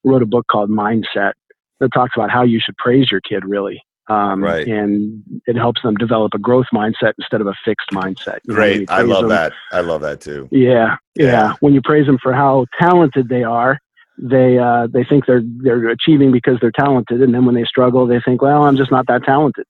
wrote 0.04 0.22
a 0.22 0.26
book 0.26 0.46
called 0.50 0.70
Mindset 0.70 1.32
that 1.80 1.92
talks 1.92 2.12
about 2.16 2.30
how 2.30 2.42
you 2.42 2.60
should 2.64 2.76
praise 2.78 3.10
your 3.10 3.20
kid 3.20 3.44
really. 3.44 3.82
Um, 4.08 4.42
Right. 4.42 4.66
And 4.66 5.22
it 5.46 5.56
helps 5.56 5.82
them 5.82 5.94
develop 5.96 6.32
a 6.34 6.38
growth 6.38 6.66
mindset 6.74 7.12
instead 7.18 7.40
of 7.40 7.46
a 7.46 7.54
fixed 7.64 7.90
mindset. 7.92 8.38
You 8.44 8.54
Great. 8.54 8.90
I 8.90 9.02
love 9.02 9.22
them- 9.22 9.28
that. 9.30 9.52
I 9.70 9.80
love 9.80 10.00
that 10.00 10.20
too. 10.20 10.48
Yeah, 10.50 10.96
yeah, 11.14 11.24
Yeah. 11.26 11.52
When 11.60 11.72
you 11.74 11.80
praise 11.82 12.06
them 12.06 12.18
for 12.22 12.32
how 12.32 12.66
talented 12.80 13.28
they 13.28 13.44
are, 13.44 13.78
they 14.18 14.58
uh, 14.58 14.86
they 14.92 15.04
think 15.04 15.26
they're 15.26 15.42
they're 15.62 15.88
achieving 15.88 16.32
because 16.32 16.58
they're 16.60 16.72
talented, 16.72 17.22
and 17.22 17.32
then 17.34 17.44
when 17.46 17.54
they 17.54 17.64
struggle, 17.64 18.06
they 18.06 18.20
think, 18.20 18.42
well, 18.42 18.64
I'm 18.64 18.76
just 18.76 18.90
not 18.90 19.06
that 19.06 19.24
talented, 19.24 19.64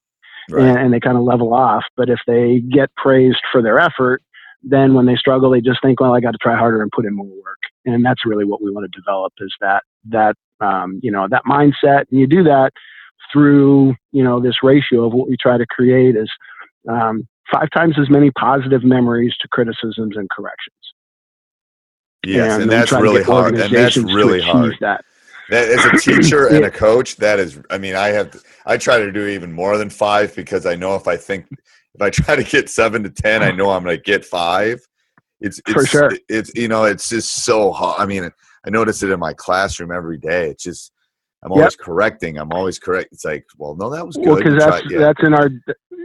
Right. 0.51 0.67
and, 0.67 0.79
and 0.79 0.93
they 0.93 1.01
kind 1.01 1.17
of 1.17 1.25
level 1.25 1.55
off. 1.55 1.85
But 1.97 2.09
if 2.09 2.21
they 2.27 2.61
get 2.61 2.95
praised 2.97 3.41
for 3.51 3.63
their 3.63 3.79
effort, 3.79 4.23
then 4.63 4.95
when 4.95 5.07
they 5.07 5.17
struggle, 5.17 5.51
they 5.51 5.61
just 5.61 5.81
think, 5.83 6.01
well, 6.01 6.15
I 6.15 6.21
got 6.21 6.33
to 6.33 6.39
try 6.39 6.57
harder 6.57 6.83
and 6.83 6.91
put 6.91 7.05
in 7.05 7.15
more 7.15 7.27
work, 7.27 7.59
and 7.85 8.05
that's 8.05 8.25
really 8.25 8.45
what 8.45 8.63
we 8.63 8.71
want 8.71 8.91
to 8.91 9.01
develop 9.01 9.33
is 9.41 9.53
that 9.61 9.83
that 10.11 10.37
um, 10.61 11.01
you 11.03 11.11
know 11.11 11.27
that 11.31 11.43
mindset, 11.47 12.05
and 12.11 12.21
you 12.21 12.27
do 12.27 12.45
that 12.45 12.71
through 13.33 13.95
you 14.13 14.23
know 14.23 14.41
this 14.41 14.57
ratio 14.63 15.05
of 15.05 15.13
what 15.13 15.29
we 15.29 15.37
try 15.37 15.59
to 15.59 15.67
create 15.67 16.17
is 16.17 16.31
um, 16.89 17.27
five 17.51 17.71
times 17.71 17.97
as 17.99 18.09
many 18.09 18.31
positive 18.33 18.85
memories 18.85 19.35
to 19.41 19.49
criticisms 19.49 20.17
and 20.17 20.29
corrections. 20.31 20.77
Yes, 22.25 22.53
and 22.53 22.65
we 22.65 22.69
that's 22.71 22.93
really 22.93 23.23
hard. 23.23 23.59
And 23.59 23.75
that's 23.75 23.97
really 23.97 24.41
hard. 24.41 24.77
That. 24.81 25.05
That, 25.51 25.69
as 25.69 25.85
a 25.85 25.99
teacher 25.99 26.47
and 26.49 26.65
a 26.65 26.71
coach, 26.71 27.17
that 27.17 27.39
is. 27.39 27.59
I 27.71 27.79
mean, 27.79 27.95
I 27.95 28.09
have. 28.09 28.43
I 28.67 28.77
try 28.77 28.99
to 28.99 29.11
do 29.13 29.27
even 29.27 29.53
more 29.53 29.77
than 29.77 29.91
five 29.91 30.35
because 30.37 30.67
I 30.67 30.75
know 30.77 30.95
if 30.95 31.09
I 31.09 31.17
think 31.17 31.47
if 31.51 32.01
I 32.01 32.11
try 32.23 32.37
to 32.37 32.45
get 32.45 32.71
seven 32.71 33.03
to 33.03 33.11
ten, 33.11 33.43
I 33.43 33.51
know 33.51 33.71
I'm 33.71 33.83
going 33.85 33.97
to 33.97 34.03
get 34.03 34.25
five. 34.25 34.81
It's, 35.41 35.59
it's 35.67 35.73
For 35.73 35.87
sure. 35.87 36.11
It's 36.29 36.55
you 36.55 36.69
know, 36.69 36.85
it's 36.85 37.09
just 37.09 37.45
so 37.45 37.73
hard. 37.73 38.01
I 38.01 38.07
mean, 38.07 38.31
I 38.65 38.71
notice 38.71 39.03
it 39.03 39.11
in 39.11 39.19
my 39.19 39.33
classroom 39.35 39.91
every 39.93 40.19
day. 40.19 40.51
It's 40.51 40.63
just. 40.65 40.93
I'm 41.45 41.51
Yep. 41.51 41.59
always 41.59 41.77
correcting. 41.77 42.39
I'm 42.39 42.53
always 42.53 42.79
correct. 42.79 43.09
It's 43.11 43.25
like, 43.25 43.45
well, 43.59 43.75
no, 43.75 43.91
that 43.91 44.07
was 44.07 44.17
good. 44.17 44.27
Well, 44.29 44.37
because 44.37 44.57
that's 44.61 44.83
yeah. 44.89 45.01
that's 45.01 45.19
in 45.25 45.35
our 45.35 45.51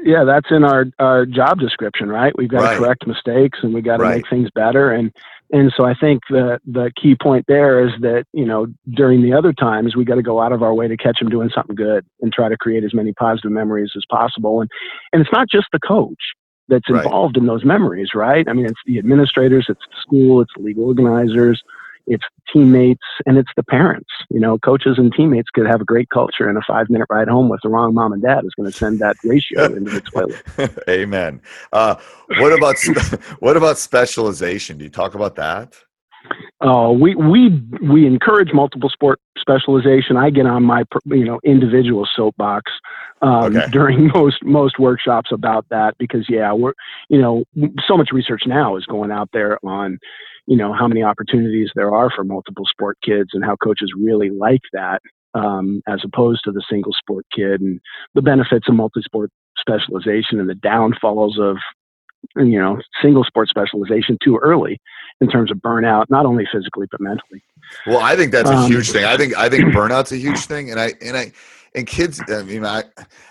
yeah 0.03 0.23
that's 0.23 0.47
in 0.49 0.63
our 0.63 0.85
our 0.97 1.27
job 1.27 1.59
description, 1.59 2.09
right? 2.09 2.33
We've 2.35 2.49
got 2.49 2.63
Right. 2.63 2.73
to 2.73 2.79
correct 2.79 3.05
mistakes 3.05 3.59
and 3.61 3.71
we 3.71 3.83
got 3.83 3.97
to 3.97 4.03
Right. 4.03 4.15
make 4.15 4.29
things 4.31 4.49
better, 4.55 4.93
and 4.93 5.11
and 5.51 5.71
so 5.75 5.85
I 5.85 5.93
think 5.93 6.23
the 6.29 6.59
the 6.65 6.91
key 7.01 7.15
point 7.15 7.45
there 7.47 7.85
is 7.85 7.93
that 8.01 8.25
you 8.33 8.45
know 8.45 8.67
during 8.95 9.21
the 9.21 9.33
other 9.33 9.53
times 9.53 9.95
we 9.95 10.05
got 10.05 10.15
to 10.15 10.23
go 10.23 10.41
out 10.41 10.51
of 10.51 10.61
our 10.61 10.73
way 10.73 10.87
to 10.87 10.97
catch 10.97 11.19
them 11.19 11.29
doing 11.29 11.49
something 11.53 11.75
good 11.75 12.05
and 12.21 12.33
try 12.33 12.49
to 12.49 12.57
create 12.57 12.83
as 12.83 12.93
many 12.93 13.13
positive 13.13 13.51
memories 13.51 13.91
as 13.95 14.03
possible, 14.09 14.61
and 14.61 14.69
and 15.13 15.21
it's 15.21 15.31
not 15.31 15.47
just 15.49 15.67
the 15.71 15.79
coach 15.79 16.33
that's 16.69 16.89
Right. 16.89 17.05
involved 17.05 17.37
in 17.37 17.45
those 17.45 17.63
memories, 17.63 18.09
right? 18.13 18.45
I 18.47 18.53
mean, 18.53 18.65
it's 18.65 18.81
the 18.85 18.99
administrators, 18.99 19.67
it's 19.69 19.79
the 19.89 20.01
school, 20.01 20.41
it's 20.41 20.51
the 20.55 20.63
league 20.63 20.77
organizers, 20.77 21.61
it's 22.07 22.23
teammates, 22.51 23.03
and 23.25 23.37
it's 23.37 23.49
the 23.55 23.63
parents. 23.63 24.09
You 24.29 24.39
know, 24.39 24.57
coaches 24.57 24.95
and 24.97 25.13
teammates 25.13 25.49
could 25.53 25.67
have 25.67 25.81
a 25.81 25.85
great 25.85 26.09
culture, 26.09 26.47
and 26.49 26.57
a 26.57 26.61
five 26.67 26.89
minute 26.89 27.07
ride 27.09 27.27
home 27.27 27.49
with 27.49 27.59
the 27.63 27.69
wrong 27.69 27.93
mom 27.93 28.13
and 28.13 28.21
dad 28.21 28.45
is 28.45 28.53
going 28.55 28.71
to 28.71 28.77
send 28.77 28.99
that 28.99 29.15
ratio 29.23 29.65
into 29.65 29.91
the 29.91 30.01
toilet. 30.01 30.83
Amen. 30.89 31.41
Uh, 31.71 31.95
what 32.39 32.53
about 32.53 32.75
what 33.39 33.57
about 33.57 33.77
specialization? 33.77 34.77
Do 34.77 34.85
you 34.85 34.89
talk 34.89 35.15
about 35.15 35.35
that? 35.35 35.75
Oh, 36.61 36.91
we 36.91 37.15
we 37.15 37.61
we 37.81 38.07
encourage 38.07 38.51
multiple 38.53 38.89
sport 38.89 39.19
specialization. 39.39 40.17
I 40.17 40.29
get 40.29 40.45
on 40.45 40.63
my 40.63 40.83
you 41.05 41.25
know 41.25 41.39
individual 41.43 42.07
soapbox 42.15 42.71
um, 43.21 43.55
Okay. 43.55 43.67
during 43.71 44.07
most 44.13 44.43
most 44.43 44.79
workshops 44.79 45.29
about 45.31 45.65
that 45.69 45.95
because 45.97 46.25
yeah, 46.29 46.51
we're 46.53 46.73
you 47.09 47.21
know 47.21 47.43
so 47.87 47.95
much 47.95 48.09
research 48.11 48.43
now 48.45 48.75
is 48.75 48.85
going 48.85 49.11
out 49.11 49.29
there 49.33 49.59
on 49.65 49.99
you 50.47 50.57
know 50.57 50.73
how 50.73 50.87
many 50.87 51.03
opportunities 51.03 51.69
there 51.75 51.93
are 51.93 52.09
for 52.09 52.23
multiple 52.23 52.65
sport 52.65 52.97
kids 53.03 53.29
and 53.33 53.43
how 53.43 53.55
coaches 53.57 53.91
really 53.97 54.29
like 54.29 54.61
that 54.73 55.01
um, 55.33 55.81
as 55.87 56.01
opposed 56.03 56.41
to 56.45 56.51
the 56.51 56.63
single 56.69 56.93
sport 56.93 57.25
kid 57.35 57.61
and 57.61 57.79
the 58.15 58.21
benefits 58.21 58.67
of 58.67 58.75
multi 58.75 59.01
sport 59.01 59.29
specialization 59.59 60.39
and 60.39 60.49
the 60.49 60.55
downfalls 60.55 61.37
of 61.39 61.57
you 62.35 62.59
know 62.59 62.79
single 63.01 63.23
sport 63.23 63.47
specialization 63.49 64.17
too 64.23 64.37
early 64.41 64.79
in 65.21 65.29
terms 65.29 65.51
of 65.51 65.57
burnout, 65.57 66.05
not 66.09 66.25
only 66.25 66.45
physically 66.51 66.87
but 66.91 67.01
mentally. 67.01 67.43
Well, 67.85 67.99
I 67.99 68.15
think 68.15 68.31
that's 68.31 68.49
a 68.49 68.55
Um, 68.55 68.71
huge 68.71 68.91
thing. 68.91 69.05
I 69.05 69.17
think 69.17 69.37
I 69.37 69.49
think 69.49 69.65
burnout's 69.75 70.11
a 70.11 70.17
huge 70.17 70.39
thing, 70.45 70.71
and 70.71 70.79
I 70.79 70.93
and 71.01 71.17
I 71.17 71.31
and 71.75 71.85
kids. 71.85 72.21
I 72.27 72.43
mean, 72.43 72.65
I 72.65 72.83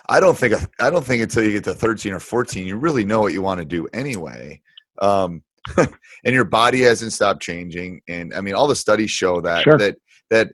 I 0.09 0.21
don't 0.21 0.37
think 0.37 0.55
I 0.81 0.91
don't 0.91 1.05
think 1.05 1.23
until 1.23 1.45
you 1.45 1.53
get 1.53 1.65
to 1.65 1.75
thirteen 1.75 2.13
or 2.13 2.21
fourteen, 2.21 2.67
you 2.67 2.77
really 2.77 3.05
know 3.05 3.21
what 3.21 3.33
you 3.33 3.43
want 3.43 3.59
to 3.61 3.65
do 3.65 3.89
anyway. 3.93 4.61
Um, 5.01 5.43
and 5.77 6.35
your 6.35 6.45
body 6.45 6.81
hasn't 6.83 7.13
stopped 7.13 7.43
changing, 7.43 8.01
and 8.09 8.35
I 8.35 8.41
mean, 8.41 8.55
all 8.55 8.69
the 8.69 8.77
studies 8.77 9.11
show 9.11 9.41
that 9.41 9.63
Sure. 9.63 9.79
that 9.79 9.97
that 10.31 10.53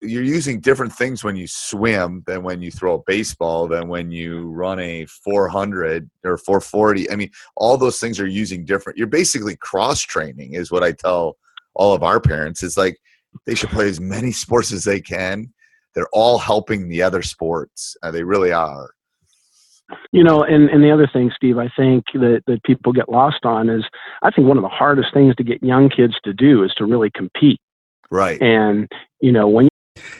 you're 0.00 0.22
using 0.22 0.58
different 0.60 0.92
things 0.92 1.22
when 1.22 1.36
you 1.36 1.46
swim 1.46 2.24
than 2.26 2.42
when 2.42 2.62
you 2.62 2.70
throw 2.70 2.94
a 2.94 3.02
baseball 3.06 3.68
than 3.68 3.88
when 3.88 4.10
you 4.10 4.48
run 4.48 4.80
a 4.80 5.04
400 5.04 6.08
or 6.24 6.38
440 6.38 7.10
i 7.10 7.14
mean 7.14 7.30
all 7.56 7.76
those 7.76 8.00
things 8.00 8.18
are 8.18 8.26
using 8.26 8.64
different 8.64 8.96
you're 8.96 9.06
basically 9.06 9.54
cross 9.56 10.00
training 10.00 10.54
is 10.54 10.72
what 10.72 10.82
i 10.82 10.92
tell 10.92 11.36
all 11.76 11.94
of 11.94 12.02
our 12.02 12.20
parents. 12.20 12.62
Is 12.62 12.76
like 12.76 12.98
they 13.44 13.54
should 13.54 13.70
play 13.70 13.88
as 13.88 14.00
many 14.00 14.32
sports 14.32 14.72
as 14.72 14.82
they 14.82 15.00
can. 15.00 15.52
They're 15.94 16.08
all 16.12 16.38
helping 16.38 16.88
the 16.88 17.02
other 17.02 17.22
sports. 17.22 17.96
Uh, 18.02 18.10
they 18.10 18.22
really 18.22 18.52
are 18.52 18.90
You 20.10 20.24
know, 20.24 20.42
and, 20.42 20.68
and 20.68 20.82
the 20.82 20.90
other 20.90 21.08
thing, 21.12 21.30
Steve, 21.34 21.58
I 21.58 21.70
think 21.76 22.04
that, 22.14 22.42
that 22.46 22.64
people 22.64 22.92
get 22.92 23.08
lost 23.08 23.44
on 23.44 23.70
is 23.70 23.84
I 24.22 24.30
think 24.30 24.48
one 24.48 24.56
of 24.56 24.62
the 24.62 24.68
hardest 24.68 25.14
things 25.14 25.34
to 25.36 25.44
get 25.44 25.62
young 25.62 25.88
kids 25.88 26.14
to 26.24 26.32
do 26.32 26.64
is 26.64 26.72
to 26.78 26.84
really 26.84 27.10
compete. 27.10 27.60
right 28.10 28.40
And, 28.42 28.90
you 29.20 29.32
know, 29.32 29.46
when 29.48 29.68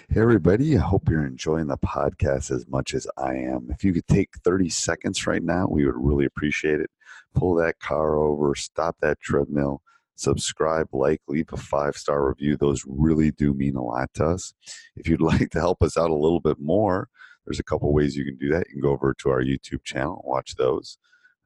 Hey, 0.08 0.20
everybody. 0.20 0.76
I 0.76 0.80
hope 0.80 1.08
you're 1.08 1.26
enjoying 1.26 1.66
the 1.66 1.76
podcast 1.76 2.50
as 2.50 2.66
much 2.66 2.94
as 2.94 3.06
I 3.18 3.34
am. 3.34 3.68
If 3.70 3.84
you 3.84 3.92
could 3.92 4.06
take 4.06 4.30
30 4.42 4.70
seconds 4.70 5.26
right 5.26 5.42
now, 5.42 5.66
we 5.68 5.84
would 5.84 5.96
really 5.96 6.24
appreciate 6.24 6.80
it. 6.80 6.90
Pull 7.34 7.56
that 7.56 7.78
car 7.78 8.16
over, 8.16 8.54
stop 8.54 8.96
that 9.02 9.20
treadmill, 9.20 9.82
subscribe, 10.14 10.88
like, 10.92 11.20
leave 11.28 11.52
a 11.52 11.58
five 11.58 11.96
star 11.96 12.26
review. 12.26 12.56
Those 12.56 12.84
really 12.86 13.30
do 13.32 13.52
mean 13.52 13.76
a 13.76 13.82
lot 13.82 14.08
to 14.14 14.26
us. 14.26 14.54
If 14.96 15.08
you'd 15.08 15.20
like 15.20 15.50
to 15.50 15.60
help 15.60 15.82
us 15.82 15.98
out 15.98 16.10
a 16.10 16.14
little 16.14 16.40
bit 16.40 16.58
more, 16.58 17.08
there's 17.46 17.60
a 17.60 17.64
couple 17.64 17.92
ways 17.92 18.16
you 18.16 18.24
can 18.24 18.36
do 18.36 18.50
that. 18.50 18.66
You 18.68 18.74
can 18.74 18.82
go 18.82 18.90
over 18.90 19.14
to 19.20 19.30
our 19.30 19.42
YouTube 19.42 19.84
channel 19.84 20.22
watch 20.24 20.54
those. 20.56 20.98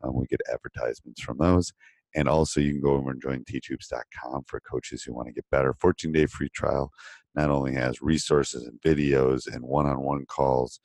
Um, 0.03 0.15
we 0.15 0.27
get 0.27 0.41
advertisements 0.51 1.21
from 1.21 1.39
those. 1.39 1.73
And 2.15 2.29
also, 2.29 2.61
you 2.61 2.73
can 2.73 2.81
go 2.81 2.95
over 2.95 3.11
and 3.11 3.23
join 3.23 3.45
teachhoops.com 3.45 4.45
for 4.47 4.61
coaches 4.61 5.05
who 5.05 5.15
want 5.15 5.29
to 5.29 5.35
get 5.35 5.45
better. 5.51 5.75
14 5.75 6.11
day 6.11 6.27
free 6.27 6.49
trial 6.49 6.91
not 7.35 7.51
only 7.51 7.75
has 7.75 8.03
resources 8.03 8.67
and 8.67 8.81
videos 8.81 9.47
and 9.47 9.65
one-on-one 9.65 10.27
calls 10.27 10.81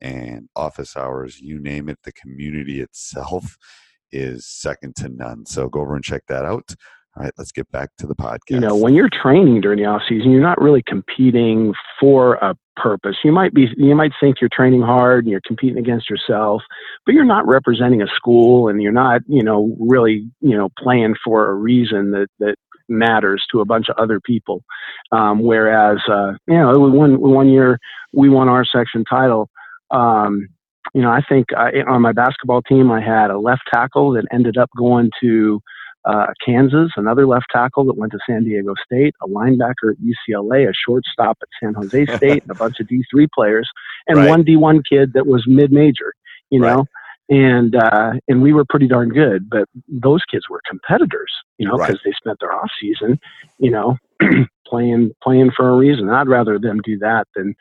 and 0.00 0.48
office 0.54 0.96
hours 0.96 1.40
you 1.40 1.58
name 1.58 1.88
it 1.88 1.98
the 2.04 2.12
community 2.12 2.80
itself 2.80 3.56
is 4.12 4.46
second 4.46 4.94
to 4.94 5.08
none 5.08 5.44
so 5.44 5.68
go 5.68 5.80
over 5.80 5.94
and 5.94 6.04
check 6.04 6.22
that 6.28 6.44
out 6.44 6.74
all 7.16 7.24
right 7.24 7.32
let's 7.38 7.52
get 7.52 7.70
back 7.70 7.90
to 7.98 8.06
the 8.06 8.14
podcast 8.14 8.38
you 8.50 8.60
know 8.60 8.76
when 8.76 8.94
you're 8.94 9.10
training 9.10 9.60
during 9.60 9.78
the 9.78 9.84
off 9.84 10.02
season 10.08 10.30
you're 10.30 10.40
not 10.40 10.60
really 10.60 10.82
competing 10.86 11.72
for 11.98 12.34
a 12.34 12.54
purpose. 12.76 13.16
You 13.24 13.32
might 13.32 13.54
be 13.54 13.68
you 13.76 13.94
might 13.94 14.12
think 14.20 14.36
you're 14.40 14.50
training 14.52 14.82
hard 14.82 15.24
and 15.24 15.32
you're 15.32 15.40
competing 15.44 15.78
against 15.78 16.08
yourself 16.08 16.62
but 17.04 17.14
you're 17.14 17.24
not 17.24 17.46
representing 17.46 18.02
a 18.02 18.06
school 18.14 18.68
and 18.68 18.82
you're 18.82 18.92
not 18.92 19.22
you 19.26 19.42
know 19.42 19.74
really 19.80 20.30
you 20.40 20.56
know 20.56 20.68
playing 20.78 21.14
for 21.24 21.50
a 21.50 21.54
reason 21.54 22.10
that 22.12 22.28
that 22.38 22.56
matters 22.88 23.44
to 23.50 23.60
a 23.60 23.64
bunch 23.64 23.88
of 23.88 23.96
other 23.98 24.20
people. 24.20 24.62
Um, 25.10 25.42
whereas 25.42 25.98
uh, 26.08 26.32
you 26.46 26.58
know 26.58 26.78
one 26.78 27.20
one 27.20 27.48
year 27.48 27.78
we 28.12 28.28
won 28.28 28.48
our 28.48 28.64
section 28.64 29.04
title. 29.04 29.48
Um, 29.90 30.48
you 30.94 31.02
know 31.02 31.10
i 31.10 31.20
think 31.28 31.46
I, 31.56 31.82
on 31.88 32.00
my 32.00 32.12
basketball 32.12 32.62
team 32.62 32.92
i 32.92 33.00
had 33.00 33.30
a 33.30 33.38
left 33.38 33.62
tackle 33.74 34.12
that 34.12 34.24
ended 34.32 34.56
up 34.56 34.70
going 34.78 35.10
to 35.20 35.60
uh, 36.06 36.26
Kansas, 36.44 36.90
another 36.96 37.26
left 37.26 37.46
tackle 37.52 37.84
that 37.86 37.96
went 37.96 38.12
to 38.12 38.18
San 38.28 38.44
Diego 38.44 38.74
State, 38.84 39.14
a 39.22 39.28
linebacker 39.28 39.92
at 39.92 39.96
UCLA, 40.00 40.68
a 40.68 40.72
shortstop 40.86 41.38
at 41.42 41.48
San 41.62 41.74
Jose 41.74 42.06
State, 42.16 42.42
and 42.44 42.50
a 42.50 42.54
bunch 42.56 42.76
of 42.80 42.86
D3 42.86 43.26
players, 43.34 43.68
and 44.08 44.18
Right. 44.18 44.28
one 44.28 44.44
D1 44.44 44.82
kid 44.88 45.12
that 45.14 45.26
was 45.26 45.44
mid-major, 45.46 46.12
you 46.50 46.60
Right. 46.60 46.72
know. 46.76 46.86
And 47.28 47.74
uh, 47.74 48.12
and 48.28 48.40
we 48.40 48.52
were 48.52 48.64
pretty 48.64 48.86
darn 48.86 49.08
good, 49.08 49.50
but 49.50 49.68
those 49.88 50.22
kids 50.30 50.44
were 50.48 50.60
competitors, 50.68 51.32
you 51.58 51.66
know, 51.66 51.74
Right. 51.76 51.88
because 51.88 52.00
they 52.04 52.12
spent 52.12 52.38
their 52.40 52.52
off 52.52 52.70
season, 52.80 53.18
you 53.58 53.72
know, 53.72 53.96
playing 54.66 55.10
playing 55.24 55.50
for 55.56 55.68
a 55.70 55.76
reason. 55.76 56.08
I'd 56.08 56.28
rather 56.28 56.58
them 56.58 56.80
do 56.84 56.98
that 56.98 57.26
than 57.34 57.54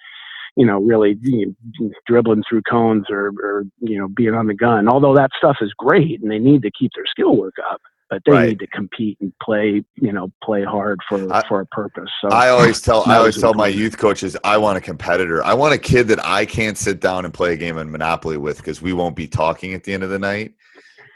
you 0.58 0.66
know, 0.66 0.80
really 0.80 1.18
you 1.22 1.56
know, 1.80 1.92
dribbling 2.08 2.44
through 2.48 2.62
cones 2.62 3.06
or, 3.10 3.28
or, 3.44 3.64
you 3.82 3.98
know, 4.00 4.08
being 4.08 4.34
on 4.34 4.48
the 4.48 4.54
gun. 4.54 4.88
Although 4.88 5.14
that 5.16 5.32
stuff 5.38 5.58
is 5.62 5.74
great 5.78 6.22
and 6.22 6.32
they 6.32 6.40
need 6.40 6.62
to 6.62 6.72
keep 6.78 6.92
their 6.96 7.06
skill 7.06 7.36
work 7.36 7.56
up, 7.72 7.82
but 8.10 8.22
they 8.26 8.32
Right. 8.32 8.50
need 8.50 8.60
to 8.60 8.68
compete 8.68 9.18
and 9.20 9.34
play, 9.42 9.84
you 9.96 10.12
know, 10.12 10.32
play 10.44 10.64
hard 10.64 11.00
for, 11.10 11.32
I- 11.34 11.48
for 11.48 11.62
a 11.62 11.66
purpose. 11.68 12.10
So 12.22 12.30
I 12.30 12.50
always 12.50 12.82
tell 12.82 13.04
I 13.08 13.18
always 13.18 13.38
tell 13.40 13.54
my 13.54 13.68
youth 13.68 13.98
coaches 13.98 14.38
I 14.44 14.58
want 14.58 14.78
a 14.78 14.82
competitor. 14.82 15.44
I 15.44 15.54
want 15.54 15.74
a 15.74 15.78
kid 15.78 16.08
that 16.10 16.24
I 16.26 16.46
can't 16.46 16.78
sit 16.78 17.00
down 17.00 17.26
and 17.26 17.34
play 17.34 17.54
a 17.54 17.58
game 17.58 17.78
of 17.78 17.88
Monopoly 17.88 18.38
with 18.38 18.58
because 18.58 18.82
we 18.82 18.94
won't 18.94 19.16
be 19.16 19.28
talking 19.28 19.74
at 19.74 19.84
the 19.84 19.94
end 19.94 20.04
of 20.04 20.10
the 20.10 20.20
night. 20.20 20.54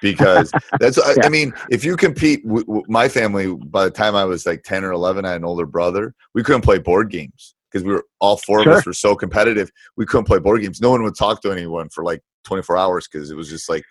Because 0.02 0.52
that's 0.80 0.98
I, 0.98 1.16
I 1.24 1.30
mean, 1.30 1.54
if 1.70 1.84
you 1.84 1.98
compete, 1.98 2.44
w- 2.44 2.64
w- 2.66 2.86
my 2.88 3.10
family 3.10 3.54
by 3.54 3.84
the 3.86 3.92
time 3.92 4.16
I 4.16 4.24
was 4.26 4.46
like 4.46 4.64
ten 4.64 4.84
or 4.84 4.92
eleven, 4.92 5.26
I 5.26 5.32
had 5.32 5.42
an 5.42 5.46
older 5.46 5.66
brother. 5.66 6.16
We 6.34 6.42
couldn't 6.42 6.62
play 6.62 6.80
board 6.80 7.12
games 7.12 7.56
because 7.72 7.86
we 7.86 7.94
were 7.94 8.06
all 8.20 8.38
four 8.38 8.64
Sure. 8.64 8.72
of 8.72 8.78
us 8.80 8.86
were 8.86 8.94
so 8.94 9.16
competitive. 9.16 9.70
We 9.98 10.06
couldn't 10.06 10.26
play 10.26 10.40
board 10.40 10.62
games. 10.62 10.80
No 10.82 10.90
one 10.90 11.04
would 11.04 11.18
talk 11.18 11.42
to 11.44 11.52
anyone 11.52 11.90
for 11.90 12.04
like 12.04 12.22
24 12.46 12.78
hours 12.78 13.08
because 13.08 13.30
it 13.30 13.36
was 13.36 13.50
just 13.50 13.70
like 13.70 13.84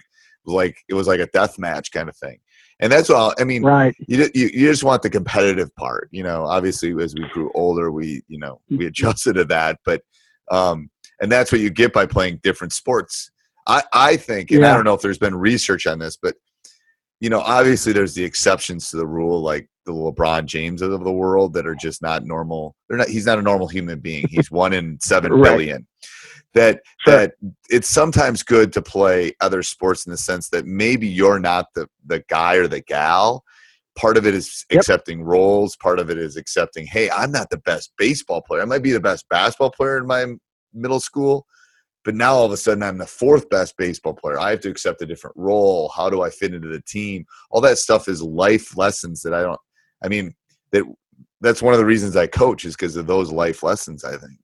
like 0.47 0.78
it 0.88 0.95
was 0.95 1.07
like 1.07 1.21
a 1.21 1.26
death 1.26 1.59
match 1.59 1.93
kind 1.93 2.09
of 2.09 2.17
thing. 2.17 2.38
And 2.80 2.92
that's 2.92 3.11
all. 3.11 3.35
I 3.38 3.44
mean, 3.44 3.62
Right. 3.64 3.94
you, 4.06 4.28
you 4.35 4.47
you 4.52 4.68
just 4.70 4.85
want 4.85 5.02
the 5.02 5.11
competitive 5.11 5.75
part 5.75 6.08
you 6.12 6.23
know 6.23 6.44
obviously 6.44 6.90
as 7.02 7.14
we 7.14 7.26
grew 7.28 7.50
older 7.54 7.90
we 7.90 8.23
you 8.28 8.38
know 8.38 8.61
we 8.70 8.87
adjusted 8.87 9.35
to 9.35 9.44
that 9.47 9.78
but 9.85 10.02
um 10.50 10.88
and 11.20 11.30
that's 11.30 11.50
what 11.50 11.61
you 11.61 11.70
get 11.70 11.92
by 11.92 12.06
playing 12.06 12.38
different 12.42 12.73
sports 12.73 13.30
i 13.66 13.82
i 13.92 14.16
think 14.16 14.50
and 14.50 14.64
i 14.64 14.73
don't 14.75 14.85
know 14.85 14.94
if 14.94 15.02
there's 15.02 15.18
been 15.18 15.35
research 15.35 15.87
on 15.87 15.99
this 15.99 16.16
but 16.16 16.35
you 17.20 17.28
know 17.30 17.40
obviously 17.40 17.92
there's 17.92 18.14
the 18.14 18.25
exceptions 18.25 18.90
to 18.90 18.97
the 18.97 19.06
rule 19.06 19.40
like 19.42 19.68
the 19.87 19.92
lebron 19.92 20.44
james 20.47 20.80
of 20.82 20.90
the 21.02 21.12
world 21.12 21.52
that 21.54 21.66
are 21.66 21.75
just 21.75 22.00
not 22.00 22.25
normal 22.25 22.75
they're 22.88 22.99
not 22.99 23.08
he's 23.08 23.26
not 23.26 23.38
a 23.38 23.42
normal 23.42 23.66
human 23.66 23.99
being 23.99 24.26
he's 24.28 24.50
one 24.50 24.73
in 24.73 24.99
seven 25.00 25.32
Right. 25.32 25.42
billion. 25.50 25.87
That 26.55 26.81
Sure. 27.00 27.14
that 27.14 27.33
it's 27.71 27.88
sometimes 27.88 28.43
good 28.43 28.73
to 28.73 28.83
play 28.83 29.33
other 29.40 29.62
sports 29.62 30.07
in 30.07 30.11
the 30.11 30.17
sense 30.19 30.49
that 30.50 30.67
maybe 30.67 31.07
you're 31.07 31.38
not 31.38 31.67
the 31.75 31.88
the 32.07 32.25
guy 32.28 32.55
or 32.57 32.67
the 32.69 32.81
gal. 32.81 33.45
Part 33.97 34.17
of 34.17 34.26
it 34.26 34.35
is 34.35 34.64
Yep. 34.71 34.81
accepting 34.81 35.23
roles. 35.23 35.76
Part 35.76 35.99
of 35.99 36.11
it 36.11 36.19
is 36.19 36.37
accepting 36.37 36.87
hey 36.87 37.11
i'm 37.11 37.33
not 37.33 37.50
the 37.50 37.59
best 37.59 37.93
baseball 37.99 38.40
player. 38.43 38.62
I 38.62 38.67
might 38.67 38.83
be 38.83 38.93
the 38.93 39.00
best 39.00 39.28
basketball 39.28 39.71
player 39.71 39.99
in 39.99 40.07
my 40.07 40.26
middle 40.75 41.00
school 41.00 41.47
but 42.05 42.14
now 42.14 42.33
all 42.33 42.47
of 42.47 42.52
a 42.52 42.57
sudden 42.57 42.83
i'm 42.83 42.97
the 42.99 43.07
fourth 43.07 43.49
best 43.50 43.76
baseball 43.76 44.14
player. 44.14 44.38
I 44.38 44.50
have 44.50 44.61
to 44.61 44.71
accept 44.71 45.02
a 45.02 45.07
different 45.07 45.37
role. 45.37 45.90
How 45.95 46.09
do 46.09 46.23
i 46.23 46.31
fit 46.31 46.55
into 46.55 46.69
the 46.69 46.81
team? 46.83 47.26
All 47.50 47.61
that 47.62 47.78
stuff 47.78 48.09
is 48.09 48.23
life 48.23 48.76
lessons 48.76 49.21
that 49.23 49.35
i 49.35 49.43
don't 49.43 49.61
i 50.02 50.09
mean 50.09 50.35
that 50.73 50.85
that's 51.40 51.62
one 51.62 51.75
of 51.75 51.78
the 51.78 51.85
reasons 51.87 52.17
i 52.17 52.26
coach 52.26 52.64
is 52.64 52.75
because 52.76 52.97
of 52.97 53.07
those 53.07 53.31
life 53.33 53.62
lessons 53.62 54.05
i 54.05 54.12
think 54.17 54.38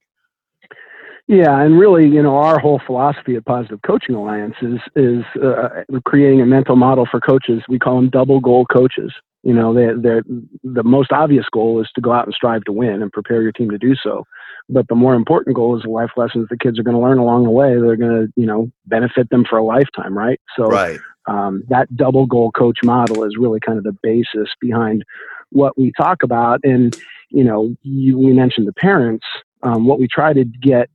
Yeah, 1.26 1.58
and 1.62 1.78
really, 1.78 2.06
you 2.06 2.22
know, 2.22 2.36
our 2.36 2.58
whole 2.58 2.80
philosophy 2.86 3.34
at 3.36 3.46
Positive 3.46 3.80
Coaching 3.86 4.14
Alliance 4.14 4.56
is 4.60 4.78
is 4.94 5.24
uh, 5.42 5.82
creating 6.04 6.42
a 6.42 6.46
mental 6.46 6.76
model 6.76 7.06
for 7.10 7.20
coaches. 7.20 7.62
We 7.68 7.78
call 7.78 7.96
them 7.96 8.10
double 8.10 8.40
goal 8.40 8.66
coaches. 8.66 9.12
You 9.42 9.54
know, 9.54 9.72
they 9.72 9.88
they're 10.00 10.22
the 10.62 10.82
most 10.82 11.12
obvious 11.12 11.46
goal 11.50 11.80
is 11.80 11.88
to 11.94 12.02
go 12.02 12.12
out 12.12 12.26
and 12.26 12.34
strive 12.34 12.64
to 12.64 12.72
win 12.72 13.00
and 13.00 13.10
prepare 13.10 13.40
your 13.40 13.52
team 13.52 13.70
to 13.70 13.78
do 13.78 13.94
so. 13.94 14.26
But 14.68 14.88
the 14.88 14.94
more 14.94 15.14
important 15.14 15.56
goal 15.56 15.76
is 15.76 15.82
the 15.82 15.90
life 15.90 16.10
lessons 16.16 16.48
the 16.50 16.58
kids 16.58 16.78
are 16.78 16.82
going 16.82 16.96
to 16.96 17.02
learn 17.02 17.18
along 17.18 17.44
the 17.44 17.50
way. 17.50 17.74
They're 17.74 17.96
going 17.96 18.26
to, 18.26 18.32
you 18.36 18.46
know, 18.46 18.70
benefit 18.86 19.28
them 19.30 19.44
for 19.48 19.58
a 19.58 19.64
lifetime, 19.64 20.16
right? 20.16 20.40
So 20.56 20.64
right 20.66 21.00
um, 21.26 21.62
that 21.68 21.94
double 21.96 22.26
goal 22.26 22.50
coach 22.52 22.78
model 22.82 23.24
is 23.24 23.36
really 23.38 23.60
kind 23.60 23.78
of 23.78 23.84
the 23.84 23.96
basis 24.02 24.48
behind 24.60 25.04
what 25.50 25.78
we 25.78 25.92
talk 25.96 26.22
about. 26.22 26.60
And 26.64 26.96
you 27.30 27.44
know, 27.44 27.74
you, 27.82 28.18
we 28.18 28.32
mentioned 28.32 28.68
the 28.68 28.72
parents. 28.72 29.24
Um, 29.62 29.86
what 29.86 29.98
we 29.98 30.06
try 30.06 30.34
to 30.34 30.44
get, 30.44 30.90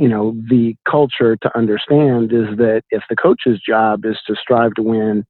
you 0.00 0.08
know, 0.08 0.34
the 0.48 0.74
culture 0.88 1.36
to 1.36 1.56
understand 1.56 2.32
is 2.32 2.56
that 2.56 2.82
if 2.90 3.02
the 3.10 3.16
coach's 3.16 3.60
job 3.60 4.04
is 4.04 4.18
to 4.26 4.34
strive 4.34 4.74
to 4.74 4.82
win 4.82 5.24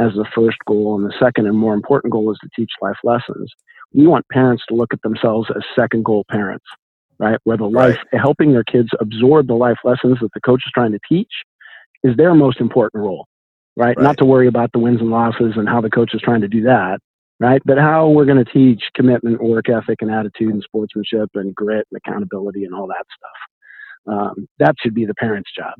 as 0.00 0.12
the 0.14 0.26
first 0.34 0.58
goal, 0.66 0.96
and 0.96 1.04
the 1.04 1.14
second 1.20 1.46
and 1.46 1.56
more 1.56 1.74
important 1.74 2.12
goal 2.12 2.32
is 2.32 2.38
to 2.42 2.48
teach 2.56 2.70
life 2.80 2.96
lessons, 3.04 3.52
we 3.92 4.06
want 4.06 4.26
parents 4.32 4.64
to 4.68 4.74
look 4.74 4.92
at 4.92 5.02
themselves 5.02 5.48
as 5.54 5.62
second 5.78 6.04
goal 6.04 6.24
parents, 6.30 6.64
right? 7.18 7.38
Where 7.44 7.56
the 7.56 7.66
life 7.66 7.98
helping 8.12 8.52
their 8.52 8.64
kids 8.64 8.88
absorb 9.00 9.46
the 9.46 9.54
life 9.54 9.78
lessons 9.84 10.18
that 10.20 10.32
the 10.34 10.40
coach 10.40 10.62
is 10.66 10.72
trying 10.74 10.92
to 10.92 11.00
teach 11.08 11.30
is 12.02 12.16
their 12.16 12.34
most 12.34 12.60
important 12.60 13.04
role 13.04 13.26
right? 13.76 13.96
Right. 13.96 14.02
Not 14.02 14.18
to 14.18 14.24
worry 14.24 14.46
about 14.46 14.72
the 14.72 14.78
wins 14.78 15.00
and 15.00 15.10
losses 15.10 15.54
and 15.56 15.68
how 15.68 15.80
the 15.80 15.90
coach 15.90 16.14
is 16.14 16.20
trying 16.20 16.40
to 16.42 16.48
do 16.48 16.62
that, 16.62 16.98
right? 17.40 17.60
But 17.64 17.78
how 17.78 18.08
we're 18.08 18.24
going 18.24 18.44
to 18.44 18.50
teach 18.50 18.82
commitment, 18.94 19.42
work 19.42 19.68
ethic, 19.68 20.00
and 20.00 20.10
attitude, 20.10 20.52
and 20.52 20.62
sportsmanship, 20.62 21.30
and 21.34 21.54
grit, 21.54 21.86
and 21.90 22.00
accountability, 22.04 22.64
and 22.64 22.74
all 22.74 22.86
that 22.88 23.04
stuff. 23.16 23.53
Um, 24.06 24.48
that 24.58 24.74
should 24.80 24.94
be 24.94 25.06
the 25.06 25.14
parent's 25.14 25.50
job, 25.56 25.74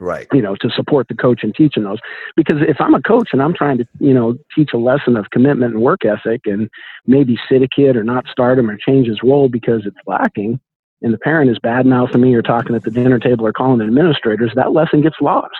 right 0.00 0.26
you 0.32 0.42
know, 0.42 0.56
to 0.56 0.70
support 0.70 1.06
the 1.08 1.14
coach 1.14 1.44
in 1.44 1.52
teaching 1.52 1.84
those. 1.84 1.98
Because 2.36 2.58
if 2.66 2.80
I'm 2.80 2.94
a 2.94 3.02
coach 3.02 3.28
and 3.32 3.42
I'm 3.42 3.54
trying 3.54 3.78
to, 3.78 3.86
you 4.00 4.12
know, 4.12 4.36
teach 4.54 4.70
a 4.74 4.78
lesson 4.78 5.16
of 5.16 5.30
commitment 5.30 5.74
and 5.74 5.82
work 5.82 6.04
ethic, 6.04 6.42
and 6.46 6.68
maybe 7.06 7.38
sit 7.48 7.62
a 7.62 7.68
kid 7.68 7.96
or 7.96 8.04
not 8.04 8.26
start 8.26 8.58
him 8.58 8.70
or 8.70 8.76
change 8.76 9.06
his 9.06 9.22
role 9.22 9.48
because 9.48 9.82
it's 9.86 9.96
lacking. 10.06 10.60
And 11.02 11.12
the 11.12 11.18
parent 11.18 11.50
is 11.50 11.58
bad 11.58 11.84
mouthing 11.86 12.22
me 12.22 12.34
or 12.34 12.42
talking 12.42 12.74
at 12.74 12.82
the 12.82 12.90
dinner 12.90 13.18
table 13.18 13.46
or 13.46 13.52
calling 13.52 13.78
the 13.78 13.84
administrators, 13.84 14.52
that 14.56 14.72
lesson 14.72 15.02
gets 15.02 15.16
lost. 15.20 15.52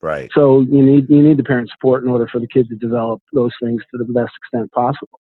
right 0.00 0.30
So 0.34 0.60
you 0.60 0.82
need 0.82 1.10
you 1.10 1.22
need 1.22 1.36
the 1.36 1.44
parent 1.44 1.68
support 1.70 2.04
in 2.04 2.08
order 2.10 2.28
for 2.28 2.38
the 2.38 2.46
kid 2.46 2.68
to 2.68 2.76
develop 2.76 3.20
those 3.32 3.52
things 3.62 3.82
to 3.90 3.98
the 3.98 4.04
best 4.04 4.32
extent 4.38 4.70
possible. 4.72 5.18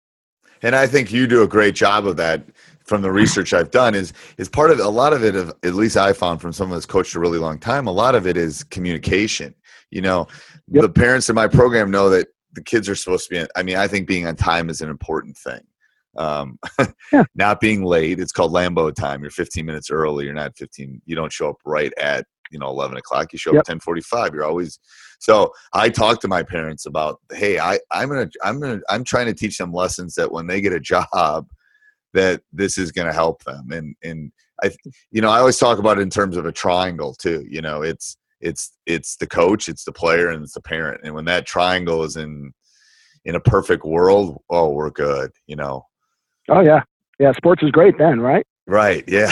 and 0.61 0.75
i 0.75 0.87
think 0.87 1.11
you 1.11 1.27
do 1.27 1.43
a 1.43 1.47
great 1.47 1.75
job 1.75 2.05
of 2.07 2.17
that 2.17 2.41
from 2.89 3.01
the 3.03 3.11
research 3.11 3.53
i've 3.53 3.69
done 3.71 3.93
is 3.93 4.11
is 4.39 4.49
part 4.49 4.71
of 4.71 4.79
a 4.79 4.89
lot 4.89 5.13
of 5.13 5.23
it 5.23 5.35
of 5.35 5.53
at 5.63 5.75
least 5.75 5.95
i 5.95 6.11
found 6.11 6.41
from 6.41 6.51
someone 6.51 6.75
that's 6.75 6.87
coached 6.87 7.13
a 7.15 7.19
really 7.19 7.37
long 7.37 7.59
time 7.59 7.85
a 7.87 7.91
lot 7.91 8.15
of 8.15 8.25
it 8.25 8.35
is 8.35 8.63
communication 8.65 9.53
you 9.91 10.01
know 10.01 10.27
Yep. 10.71 10.81
the 10.83 10.89
parents 10.89 11.29
in 11.29 11.35
my 11.35 11.47
program 11.47 11.89
know 11.91 12.09
that 12.09 12.27
the 12.53 12.61
kids 12.63 12.89
are 12.89 12.95
supposed 12.95 13.29
to 13.29 13.35
be 13.43 13.47
i 13.55 13.63
mean 13.63 13.75
i 13.77 13.87
think 13.87 14.07
being 14.07 14.25
on 14.27 14.35
time 14.35 14.69
is 14.69 14.81
an 14.81 14.89
important 14.89 15.37
thing 15.37 15.61
um 16.17 16.57
Yeah. 17.13 17.23
not 17.35 17.59
being 17.59 17.83
late 17.83 18.19
it's 18.19 18.31
called 18.31 18.51
lambo 18.51 18.93
time 18.93 19.21
you're 19.21 19.31
15 19.31 19.65
minutes 19.65 19.89
early 19.91 20.25
you're 20.25 20.33
not 20.33 20.57
15 20.57 21.01
you 21.05 21.15
don't 21.15 21.31
show 21.31 21.49
up 21.49 21.57
right 21.65 21.93
at 21.99 22.25
you 22.51 22.57
know 22.59 22.67
11 22.69 22.97
o'clock 22.97 23.31
you 23.33 23.37
show 23.39 23.53
Yep. 23.53 23.61
up 23.69 23.69
at 23.69 23.77
10:45 23.81 24.33
you're 24.33 24.43
always 24.45 24.79
so 25.19 25.51
i 25.73 25.89
talk 25.89 26.19
to 26.21 26.27
my 26.27 26.41
parents 26.43 26.85
about 26.87 27.19
hey 27.33 27.59
i 27.59 27.79
i'm 27.91 28.09
gonna 28.09 28.29
i'm 28.43 28.59
gonna 28.59 28.79
i'm 28.89 29.03
trying 29.03 29.27
to 29.27 29.33
teach 29.35 29.57
them 29.59 29.71
lessons 29.71 30.15
that 30.15 30.31
when 30.31 30.47
they 30.47 30.59
get 30.61 30.73
a 30.73 30.79
job 30.93 31.47
that 32.13 32.41
this 32.51 32.77
is 32.77 32.91
gonna 32.91 33.13
help 33.13 33.43
them 33.43 33.71
and 33.71 33.95
and 34.03 34.31
i 34.63 34.69
you 35.11 35.21
know 35.21 35.29
i 35.29 35.39
always 35.39 35.57
talk 35.57 35.79
about 35.79 35.97
it 35.99 36.01
in 36.01 36.09
terms 36.09 36.37
of 36.37 36.45
a 36.45 36.51
triangle 36.51 37.13
too 37.13 37.45
you 37.49 37.61
know 37.61 37.81
it's 37.81 38.17
it's 38.41 38.71
it's 38.85 39.15
the 39.17 39.27
coach 39.27 39.67
it's 39.69 39.83
the 39.83 39.91
player 39.91 40.29
and 40.29 40.43
it's 40.43 40.53
the 40.53 40.61
parent 40.61 41.01
and 41.03 41.13
when 41.13 41.25
that 41.25 41.45
triangle 41.45 42.03
is 42.03 42.15
in 42.15 42.51
in 43.25 43.35
a 43.35 43.39
perfect 43.39 43.83
world 43.83 44.41
oh 44.49 44.69
we're 44.69 44.89
good 44.89 45.31
you 45.47 45.55
know 45.55 45.85
Oh 46.51 46.61
yeah, 46.61 46.81
yeah. 47.19 47.31
Sports 47.33 47.61
is 47.61 47.69
great 47.69 47.95
then, 47.99 48.19
right? 48.19 48.43
right 48.65 49.03
yeah 49.07 49.29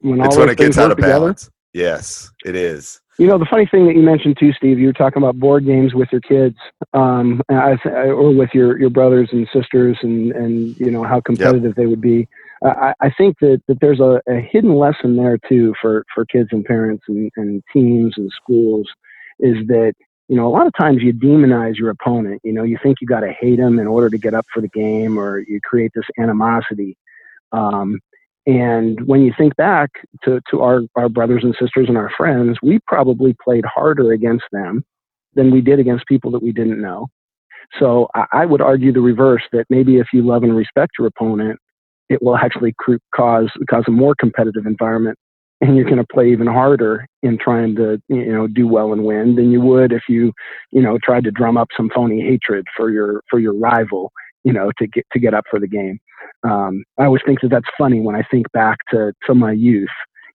When 0.00 0.20
it's 0.24 0.36
when 0.38 0.48
it 0.48 0.56
gets 0.56 0.78
out 0.78 0.90
of 0.90 0.96
together. 0.96 1.12
balance 1.12 1.50
yes 1.74 2.30
it 2.46 2.56
is 2.56 2.98
You 3.18 3.26
know, 3.26 3.38
the 3.38 3.46
funny 3.46 3.64
thing 3.64 3.86
that 3.86 3.96
you 3.96 4.02
mentioned 4.02 4.36
too, 4.38 4.52
Steve, 4.52 4.78
you 4.78 4.88
were 4.88 4.92
talking 4.92 5.22
about 5.22 5.38
board 5.38 5.64
games 5.64 5.94
with 5.94 6.10
your 6.12 6.20
kids, 6.20 6.56
um, 6.92 7.40
I, 7.48 7.78
or 7.86 8.34
with 8.34 8.50
your, 8.52 8.78
your 8.78 8.90
brothers 8.90 9.30
and 9.32 9.48
sisters, 9.54 9.96
and, 10.02 10.32
and 10.32 10.78
you 10.78 10.90
know 10.90 11.02
how 11.02 11.20
competitive 11.20 11.74
they 11.76 11.86
would 11.86 12.02
be. 12.02 12.28
I, 12.62 12.92
I 13.00 13.10
think 13.10 13.38
that, 13.40 13.62
that 13.68 13.80
there's 13.80 14.00
a, 14.00 14.20
a 14.28 14.40
hidden 14.40 14.74
lesson 14.74 15.16
there 15.16 15.38
too 15.48 15.74
for, 15.80 16.04
for 16.14 16.26
kids 16.26 16.50
and 16.52 16.64
parents 16.64 17.04
and, 17.08 17.30
and 17.36 17.62
teams 17.72 18.14
and 18.18 18.30
schools, 18.32 18.86
is 19.40 19.66
that 19.68 19.94
you 20.28 20.36
know 20.36 20.46
a 20.46 20.52
lot 20.52 20.66
of 20.66 20.74
times 20.78 21.02
you 21.02 21.14
demonize 21.14 21.76
your 21.76 21.90
opponent. 21.90 22.42
You 22.44 22.52
know, 22.52 22.64
you 22.64 22.78
think 22.82 22.98
you 23.00 23.06
got 23.06 23.20
to 23.20 23.32
hate 23.32 23.56
them 23.56 23.78
in 23.78 23.86
order 23.86 24.10
to 24.10 24.18
get 24.18 24.34
up 24.34 24.46
for 24.52 24.60
the 24.60 24.68
game, 24.68 25.18
or 25.18 25.38
you 25.38 25.58
create 25.62 25.92
this 25.94 26.06
animosity. 26.18 26.98
Um, 27.52 28.00
and 28.46 29.00
when 29.06 29.22
you 29.22 29.32
think 29.36 29.56
back 29.56 29.90
to, 30.24 30.40
to 30.50 30.62
our, 30.62 30.82
our 30.94 31.08
brothers 31.08 31.42
and 31.42 31.54
sisters 31.60 31.86
and 31.88 31.96
our 31.96 32.10
friends, 32.16 32.58
we 32.62 32.78
probably 32.86 33.34
played 33.42 33.64
harder 33.64 34.12
against 34.12 34.44
them 34.52 34.84
than 35.34 35.50
we 35.50 35.60
did 35.60 35.80
against 35.80 36.06
people 36.06 36.30
that 36.30 36.42
we 36.42 36.52
didn't 36.52 36.80
know. 36.80 37.08
So 37.80 38.08
I, 38.14 38.26
I 38.32 38.46
would 38.46 38.60
argue 38.60 38.92
the 38.92 39.00
reverse 39.00 39.42
that 39.52 39.66
maybe 39.68 39.98
if 39.98 40.08
you 40.12 40.22
love 40.22 40.44
and 40.44 40.56
respect 40.56 40.92
your 40.98 41.08
opponent, 41.08 41.58
it 42.08 42.22
will 42.22 42.36
actually 42.36 42.72
cause 43.14 43.50
cause 43.68 43.84
a 43.88 43.90
more 43.90 44.14
competitive 44.14 44.64
environment, 44.64 45.18
and 45.60 45.74
you're 45.74 45.84
going 45.84 45.96
to 45.96 46.06
play 46.12 46.30
even 46.30 46.46
harder 46.46 47.04
in 47.24 47.36
trying 47.36 47.74
to 47.74 48.00
you 48.08 48.32
know 48.32 48.46
do 48.46 48.68
well 48.68 48.92
and 48.92 49.02
win 49.04 49.34
than 49.34 49.50
you 49.50 49.60
would 49.60 49.92
if 49.92 50.02
you 50.08 50.32
you 50.70 50.80
know 50.80 50.98
tried 51.02 51.24
to 51.24 51.32
drum 51.32 51.56
up 51.56 51.66
some 51.76 51.90
phony 51.92 52.20
hatred 52.20 52.64
for 52.76 52.90
your 52.92 53.22
for 53.28 53.40
your 53.40 53.54
rival 53.54 54.12
you 54.46 54.52
know 54.52 54.70
to 54.78 54.86
get 54.86 55.04
to 55.12 55.18
get 55.18 55.34
up 55.34 55.44
for 55.50 55.60
the 55.60 55.68
game 55.68 55.98
um, 56.42 56.84
I 56.98 57.04
always 57.04 57.22
think 57.26 57.40
that 57.40 57.48
that's 57.48 57.68
funny 57.78 58.00
when 58.00 58.14
I 58.14 58.22
think 58.30 58.50
back 58.52 58.78
to, 58.90 59.12
to 59.26 59.34
my 59.34 59.52
youth. 59.52 59.88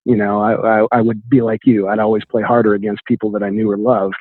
You 0.06 0.16
know, 0.16 0.42
I, 0.42 0.82
I, 0.82 0.88
I 0.92 1.02
would 1.02 1.30
be 1.30 1.42
like 1.42 1.62
you. 1.64 1.88
I'd 1.88 2.00
always 2.00 2.24
play 2.30 2.42
harder 2.42 2.74
against 2.74 3.06
people 3.06 3.32
that 3.32 3.44
I 3.44 3.50
knew 3.50 3.70
or 3.70 3.78
loved, 3.78 4.16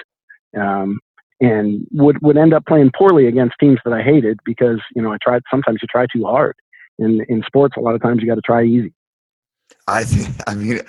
um, 0.58 1.00
and 1.40 1.86
would 1.90 2.20
would 2.20 2.36
end 2.36 2.52
up 2.52 2.66
playing 2.66 2.90
poorly 2.96 3.26
against 3.26 3.54
teams 3.58 3.78
that 3.86 3.94
I 3.94 4.02
hated 4.02 4.38
because 4.44 4.78
you 4.94 5.00
know 5.00 5.10
I 5.10 5.16
tried. 5.22 5.40
Sometimes 5.50 5.78
you 5.80 5.88
try 5.90 6.06
too 6.14 6.24
hard. 6.24 6.54
In 6.98 7.24
in 7.30 7.42
sports, 7.46 7.76
a 7.78 7.80
lot 7.80 7.94
of 7.94 8.02
times 8.02 8.20
you 8.20 8.28
got 8.28 8.34
to 8.34 8.42
try 8.42 8.62
easy. 8.62 8.92
I 9.88 10.04
think. 10.04 10.36
I 10.46 10.54
mean, 10.54 10.80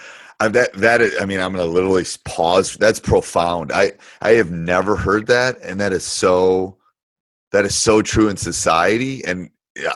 I, 0.42 0.50
that 0.50 0.74
that 0.74 1.00
is, 1.00 1.16
I 1.22 1.26
mean, 1.26 1.40
I'm 1.40 1.54
going 1.54 1.66
to 1.66 1.72
literally 1.72 2.04
pause. 2.26 2.76
That's 2.76 3.00
profound. 3.00 3.72
I 3.72 3.94
I 4.20 4.32
have 4.32 4.52
never 4.52 4.98
heard 4.98 5.28
that, 5.28 5.58
and 5.62 5.80
that 5.80 5.94
is 5.94 6.04
so. 6.04 6.76
That 7.52 7.66
is 7.66 7.76
so 7.76 8.02
true 8.02 8.30
in 8.30 8.38
society, 8.38 9.24
and 9.26 9.50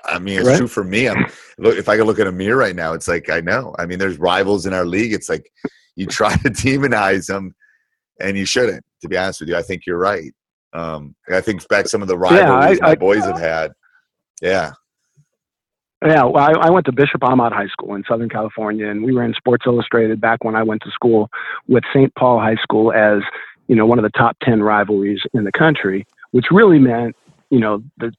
I 0.06 0.20
mean, 0.20 0.40
it's 0.40 0.48
Right. 0.48 0.58
true 0.58 0.68
for 0.68 0.84
me. 0.84 1.08
I'm 1.08 1.26
look 1.58 1.78
if 1.78 1.88
I 1.90 1.98
could 1.98 2.06
look 2.06 2.20
at 2.20 2.28
a 2.28 2.32
mirror 2.32 2.58
right 2.58 2.76
now, 2.76 2.94
it's 2.94 3.08
like 3.08 3.30
I 3.30 3.40
know. 3.42 3.74
I 3.80 3.86
mean, 3.86 4.00
there's 4.00 4.18
rivals 4.20 4.66
in 4.66 4.74
our 4.74 4.86
league. 4.86 5.14
It's 5.14 5.30
like 5.30 5.50
you 5.96 6.06
try 6.20 6.36
to 6.38 6.50
demonize 6.50 7.28
them, 7.28 7.56
and 8.20 8.38
you 8.38 8.46
shouldn't. 8.46 8.84
To 9.02 9.08
be 9.10 9.18
honest 9.18 9.40
with 9.40 9.50
you, 9.50 9.56
I 9.58 9.62
think 9.62 9.86
you're 9.86 9.98
right. 9.98 10.34
Um, 10.74 11.16
I 11.32 11.40
think 11.42 11.66
back 11.70 11.88
some 11.88 12.02
of 12.02 12.08
the 12.10 12.18
Yeah, 12.18 12.26
I- 12.26 12.50
rivalries 12.50 12.82
my 12.82 12.90
I- 12.90 12.96
boys 12.96 13.24
have 13.24 13.40
had. 13.40 13.72
Yeah, 14.42 14.72
Yeah, 16.06 16.24
well, 16.26 16.38
I, 16.44 16.68
I 16.68 16.70
went 16.70 16.86
to 16.88 16.92
Bishop 16.92 17.24
Amat 17.24 17.54
High 17.54 17.68
School 17.68 17.96
in 17.96 18.04
Southern 18.08 18.28
California, 18.30 18.90
and 18.90 19.02
we 19.04 19.14
were 19.14 19.24
in 19.24 19.34
Sports 19.34 19.64
Illustrated 19.66 20.20
back 20.20 20.44
when 20.44 20.56
I 20.56 20.62
went 20.64 20.82
to 20.84 20.92
school 20.92 21.30
with 21.70 21.84
St. 21.94 22.14
Paul 22.16 22.40
High 22.40 22.58
School 22.62 22.92
as 22.92 23.22
you 23.68 23.76
know 23.76 23.86
one 23.86 23.98
of 23.98 24.04
the 24.04 24.10
top 24.18 24.36
ten 24.44 24.62
rivalries 24.62 25.22
in 25.34 25.46
the 25.46 25.52
country, 25.54 26.06
which 26.32 26.46
really 26.52 26.80
meant 26.80 27.16
you 27.50 27.60
know 27.60 27.84
the 27.98 28.12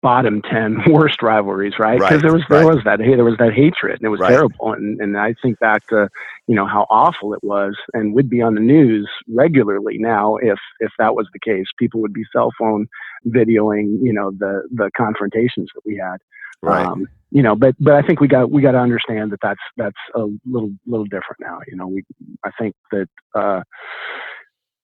bottom 0.00 0.40
10 0.42 0.84
worst 0.92 1.22
rivalries 1.22 1.74
right 1.78 1.98
because 1.98 2.10
Right, 2.10 2.22
there 2.22 2.32
was 2.32 2.42
there 2.48 2.64
right. 2.64 2.74
was 2.76 2.84
that 2.84 3.00
hey 3.00 3.16
there 3.16 3.24
was 3.24 3.36
that 3.38 3.52
hatred 3.52 3.94
and 3.98 4.04
it 4.06 4.10
was 4.10 4.20
Right. 4.20 4.30
terrible 4.30 4.72
and 4.72 5.00
and 5.00 5.18
i 5.18 5.34
think 5.42 5.58
back 5.58 5.86
to 5.88 6.08
you 6.46 6.54
know 6.54 6.66
how 6.66 6.86
awful 6.88 7.34
it 7.34 7.42
was 7.42 7.76
and 7.94 8.14
would 8.14 8.30
be 8.30 8.40
on 8.40 8.54
the 8.54 8.60
news 8.60 9.10
regularly 9.28 9.98
now 9.98 10.36
if 10.36 10.58
if 10.80 10.92
that 10.98 11.16
was 11.16 11.26
the 11.32 11.40
case 11.40 11.66
people 11.78 12.00
would 12.00 12.12
be 12.12 12.22
cell 12.32 12.50
phone 12.58 12.86
videoing 13.26 13.98
you 14.00 14.12
know 14.12 14.30
the 14.38 14.62
the 14.72 14.90
confrontations 14.96 15.68
that 15.74 15.82
we 15.84 15.96
had 15.96 16.18
Right. 16.62 16.86
um, 16.86 17.06
you 17.30 17.42
know 17.42 17.56
but 17.56 17.74
but 17.80 17.94
i 17.94 18.02
think 18.02 18.20
we 18.20 18.28
got 18.28 18.50
we 18.52 18.62
got 18.62 18.72
to 18.72 18.78
understand 18.78 19.32
that 19.32 19.40
that's 19.42 19.60
that's 19.76 19.96
a 20.14 20.26
little 20.46 20.70
little 20.86 21.06
different 21.06 21.40
now 21.40 21.58
you 21.66 21.76
know 21.76 21.88
we 21.88 22.04
i 22.44 22.50
think 22.58 22.74
that 22.92 23.08
uh 23.34 23.62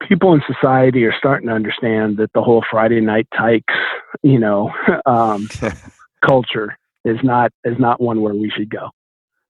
people 0.09 0.35
in 0.35 0.43
society 0.53 1.05
are 1.05 1.15
starting 1.19 1.49
to 1.49 1.55
understand 1.55 2.17
that 2.19 2.31
the 2.35 2.43
whole 2.43 2.63
friday 2.71 3.01
night 3.01 3.27
tykes 3.37 3.75
you 4.23 4.39
know 4.39 4.71
um 5.07 5.49
culture 6.25 6.77
is 7.05 7.19
not 7.23 7.51
is 7.65 7.79
not 7.79 8.01
one 8.01 8.21
where 8.21 8.35
we 8.35 8.51
should 8.51 8.71
go 8.71 8.91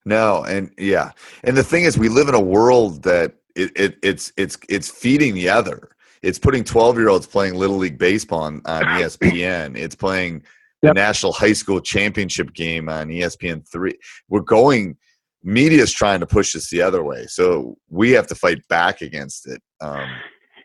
No, 0.06 0.44
and 0.44 0.70
yeah, 0.76 1.12
and 1.44 1.56
the 1.56 1.64
thing 1.64 1.84
is, 1.84 1.96
we 1.96 2.08
live 2.10 2.28
in 2.28 2.34
a 2.34 2.40
world 2.40 3.02
that 3.04 3.36
it, 3.56 3.72
it 3.74 3.96
it's 4.02 4.32
it's 4.36 4.58
it's 4.68 4.90
feeding 4.90 5.34
the 5.34 5.48
other. 5.48 5.88
It's 6.22 6.38
putting 6.38 6.62
twelve 6.64 6.98
year 6.98 7.08
olds 7.08 7.26
playing 7.26 7.54
little 7.54 7.78
league 7.78 7.96
baseball 7.98 8.40
on, 8.42 8.60
on 8.66 8.82
ESPN. 8.98 9.76
It's 9.78 9.94
playing 9.96 10.42
the 10.82 10.88
Yep. 10.88 10.96
national 10.96 11.32
high 11.32 11.54
school 11.54 11.80
championship 11.80 12.52
game 12.52 12.90
on 12.90 13.08
ESPN 13.08 13.66
three. 13.66 13.96
We're 14.28 14.40
going. 14.40 14.96
media 15.42 15.82
is 15.82 15.92
trying 15.92 16.20
to 16.20 16.26
push 16.26 16.54
us 16.56 16.68
the 16.70 16.82
other 16.82 17.02
way, 17.02 17.26
so 17.26 17.76
we 17.88 18.10
have 18.12 18.26
to 18.26 18.34
fight 18.34 18.60
back 18.68 19.00
against 19.00 19.46
it. 19.48 19.62
Um, 19.80 20.08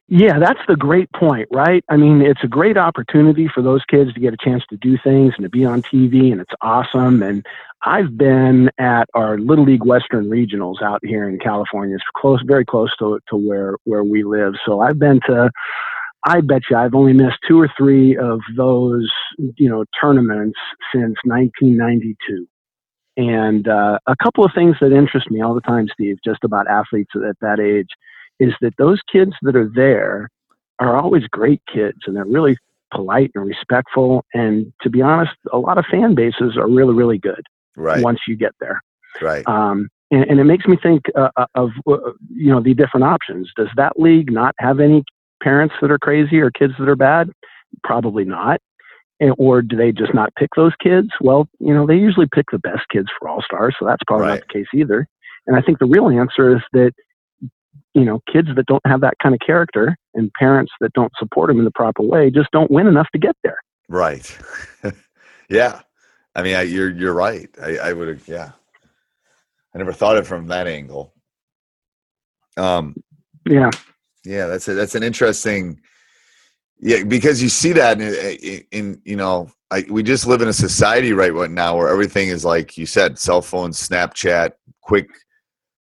Yeah, 0.09 0.39
that's 0.39 0.59
the 0.67 0.75
great 0.75 1.11
point, 1.13 1.47
right? 1.51 1.83
I 1.87 1.95
mean, 1.97 2.21
it's 2.21 2.43
a 2.43 2.47
great 2.47 2.77
opportunity 2.77 3.47
for 3.53 3.61
those 3.61 3.85
kids 3.85 4.11
to 4.13 4.19
get 4.19 4.33
a 4.33 4.37
chance 4.43 4.63
to 4.71 4.77
do 4.77 4.97
things 5.03 5.33
and 5.37 5.43
to 5.43 5.49
be 5.49 5.65
on 5.65 5.83
TV, 5.83 6.31
and 6.31 6.41
it's 6.41 6.53
awesome. 6.61 7.21
And 7.21 7.45
I've 7.85 8.17
been 8.17 8.71
at 8.79 9.07
our 9.13 9.37
Little 9.37 9.65
League 9.65 9.85
Western 9.85 10.27
regionals 10.29 10.81
out 10.81 11.01
here 11.03 11.29
in 11.29 11.37
California. 11.39 11.95
It's 11.95 12.03
close, 12.17 12.41
very 12.45 12.65
close 12.65 12.95
to 12.97 13.19
to 13.29 13.37
where 13.37 13.77
where 13.85 14.03
we 14.03 14.23
live. 14.23 14.55
So 14.65 14.81
I've 14.81 14.99
been 14.99 15.19
to. 15.27 15.51
I 16.25 16.41
bet 16.41 16.63
you 16.69 16.77
I've 16.77 16.95
only 16.95 17.13
missed 17.13 17.37
two 17.47 17.59
or 17.61 17.69
three 17.77 18.17
of 18.17 18.41
those, 18.57 19.09
you 19.57 19.69
know, 19.69 19.85
tournaments 20.01 20.59
since 20.93 21.15
1992. 21.23 22.47
And 23.17 23.67
uh, 23.67 23.99
a 24.07 24.15
couple 24.23 24.45
of 24.45 24.51
things 24.55 24.75
that 24.81 24.93
interest 24.93 25.31
me 25.31 25.41
all 25.41 25.53
the 25.53 25.61
time, 25.61 25.87
Steve, 25.93 26.17
just 26.25 26.43
about 26.43 26.67
athletes 26.67 27.11
at 27.15 27.35
that 27.41 27.59
age, 27.59 27.89
is 28.39 28.53
that 28.61 28.73
those 28.77 28.99
kids 29.11 29.33
that 29.41 29.55
are 29.55 29.69
there 29.73 30.29
are 30.79 30.95
always 30.97 31.23
great 31.27 31.61
kids 31.73 31.97
and 32.05 32.15
they're 32.15 32.25
really 32.25 32.57
polite 32.93 33.31
and 33.35 33.45
respectful. 33.45 34.23
And 34.33 34.71
to 34.81 34.89
be 34.89 35.01
honest, 35.01 35.31
a 35.51 35.57
lot 35.57 35.77
of 35.77 35.85
fan 35.91 36.15
bases 36.15 36.57
are 36.57 36.69
really, 36.69 36.93
really 36.93 37.17
good 37.17 37.41
right, 37.75 38.03
once 38.03 38.19
you 38.27 38.35
get 38.35 38.53
there. 38.59 38.81
right, 39.21 39.47
Um, 39.47 39.89
and, 40.11 40.23
and 40.23 40.39
it 40.39 40.45
makes 40.45 40.65
me 40.65 40.77
think 40.81 41.03
uh, 41.15 41.29
uh, 41.37 41.45
of 41.55 41.69
uh, 41.87 41.97
you 42.33 42.49
know 42.51 42.61
the 42.61 42.73
different 42.73 43.03
options. 43.03 43.51
Does 43.55 43.67
that 43.75 43.99
league 43.99 44.31
not 44.31 44.55
have 44.59 44.79
any 44.79 45.03
parents 45.43 45.75
that 45.81 45.91
are 45.91 45.99
crazy 45.99 46.39
or 46.39 46.49
kids 46.51 46.73
that 46.79 46.89
are 46.89 46.95
bad? 46.95 47.29
Probably 47.83 48.25
not. 48.25 48.59
And, 49.19 49.35
or 49.37 49.61
do 49.61 49.75
they 49.75 49.91
just 49.91 50.13
not 50.13 50.33
pick 50.35 50.49
those 50.55 50.71
kids? 50.81 51.09
Well, 51.21 51.47
you 51.59 51.73
know 51.73 51.85
they 51.85 51.97
usually 51.97 52.27
pick 52.33 52.45
the 52.51 52.57
best 52.59 52.83
kids 52.91 53.07
for 53.19 53.27
all 53.27 53.41
stars, 53.43 53.75
so 53.77 53.85
that's 53.85 54.01
probably 54.07 54.27
Right. 54.27 54.39
not 54.39 54.47
the 54.47 54.53
case 54.59 54.67
either. 54.73 55.05
And 55.45 55.55
I 55.55 55.61
think 55.61 55.77
the 55.79 55.85
real 55.85 56.09
answer 56.09 56.55
is 56.55 56.61
that 56.73 56.91
you 57.93 58.05
know 58.05 58.19
kids 58.31 58.49
that 58.55 58.65
don't 58.67 58.85
have 58.85 59.01
that 59.01 59.15
kind 59.21 59.33
of 59.33 59.41
character 59.45 59.95
and 60.13 60.31
parents 60.39 60.71
that 60.79 60.93
don't 60.93 61.11
support 61.17 61.49
them 61.49 61.59
in 61.59 61.65
the 61.65 61.71
proper 61.71 62.03
way 62.03 62.29
just 62.29 62.49
don't 62.51 62.69
win 62.71 62.87
enough 62.87 63.07
to 63.13 63.19
get 63.19 63.35
there. 63.43 63.57
right. 63.87 64.37
yeah, 65.49 65.81
I 66.35 66.43
mean, 66.43 66.55
I, 66.55 66.61
you're 66.63 66.89
you're 66.89 67.13
right. 67.13 67.49
I, 67.61 67.77
I 67.77 67.93
would 67.93 68.07
have. 68.07 68.27
Yeah, 68.27 68.51
I 69.73 69.77
never 69.77 69.93
thought 69.93 70.17
of 70.17 70.25
it 70.25 70.27
from 70.27 70.47
that 70.47 70.67
angle. 70.67 71.13
Um, 72.57 72.95
Yeah, 73.45 73.69
Yeah, 74.25 74.47
that's 74.47 74.67
a, 74.67 74.73
that's 74.73 74.95
an 74.95 75.03
interesting. 75.03 75.79
Yeah, 76.81 77.03
because 77.03 77.43
you 77.43 77.49
see 77.49 77.73
that 77.73 77.99
in, 77.99 78.13
in, 78.41 78.63
in 78.71 79.01
you 79.03 79.15
know, 79.15 79.51
I, 79.71 79.85
we 79.89 80.01
just 80.01 80.25
live 80.25 80.41
in 80.41 80.47
a 80.47 80.53
society 80.53 81.13
right 81.13 81.51
now 81.51 81.77
where 81.77 81.89
everything 81.89 82.29
is 82.29 82.45
like 82.45 82.77
you 82.77 82.85
said, 82.85 83.19
cell 83.19 83.41
phone, 83.41 83.71
Snapchat, 83.71 84.51
quick, 84.81 85.09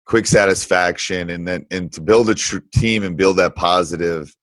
quick 0.08 0.26
satisfaction, 0.26 1.30
and 1.30 1.48
then 1.48 1.66
and 1.72 1.92
to 1.94 2.02
build 2.02 2.30
a 2.30 2.36
tr- 2.36 2.60
team 2.74 3.04
and 3.04 3.18
build 3.18 3.38
that 3.38 3.56
positive 3.56 4.34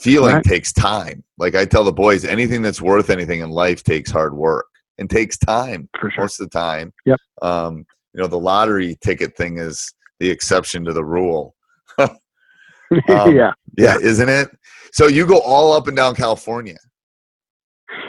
feeling 0.00 0.34
Right. 0.36 0.44
takes 0.44 0.72
time. 0.72 1.22
Like 1.38 1.54
I 1.54 1.64
tell 1.64 1.84
the 1.84 1.92
boys, 1.92 2.24
anything 2.24 2.62
that's 2.62 2.80
worth 2.80 3.10
anything 3.10 3.40
in 3.40 3.50
life 3.50 3.82
takes 3.84 4.10
hard 4.10 4.34
work 4.34 4.66
and 4.98 5.10
takes 5.10 5.36
time 5.36 5.88
for 6.00 6.10
sure. 6.10 6.24
most 6.24 6.40
of 6.40 6.48
the 6.50 6.58
time. 6.58 6.92
Yep. 7.04 7.18
Um, 7.42 7.84
you 8.14 8.20
know, 8.22 8.26
the 8.28 8.38
lottery 8.38 8.96
ticket 9.02 9.36
thing 9.36 9.58
is 9.58 9.92
the 10.20 10.30
exception 10.30 10.84
to 10.84 10.92
the 10.92 11.04
rule. 11.04 11.54
Um, 13.10 13.36
yeah. 13.36 13.52
Yeah, 13.76 13.98
isn't 14.00 14.30
it? 14.30 14.48
So 14.92 15.08
you 15.08 15.26
go 15.26 15.40
all 15.40 15.74
up 15.74 15.88
and 15.88 15.96
down 15.96 16.14
California. 16.14 16.78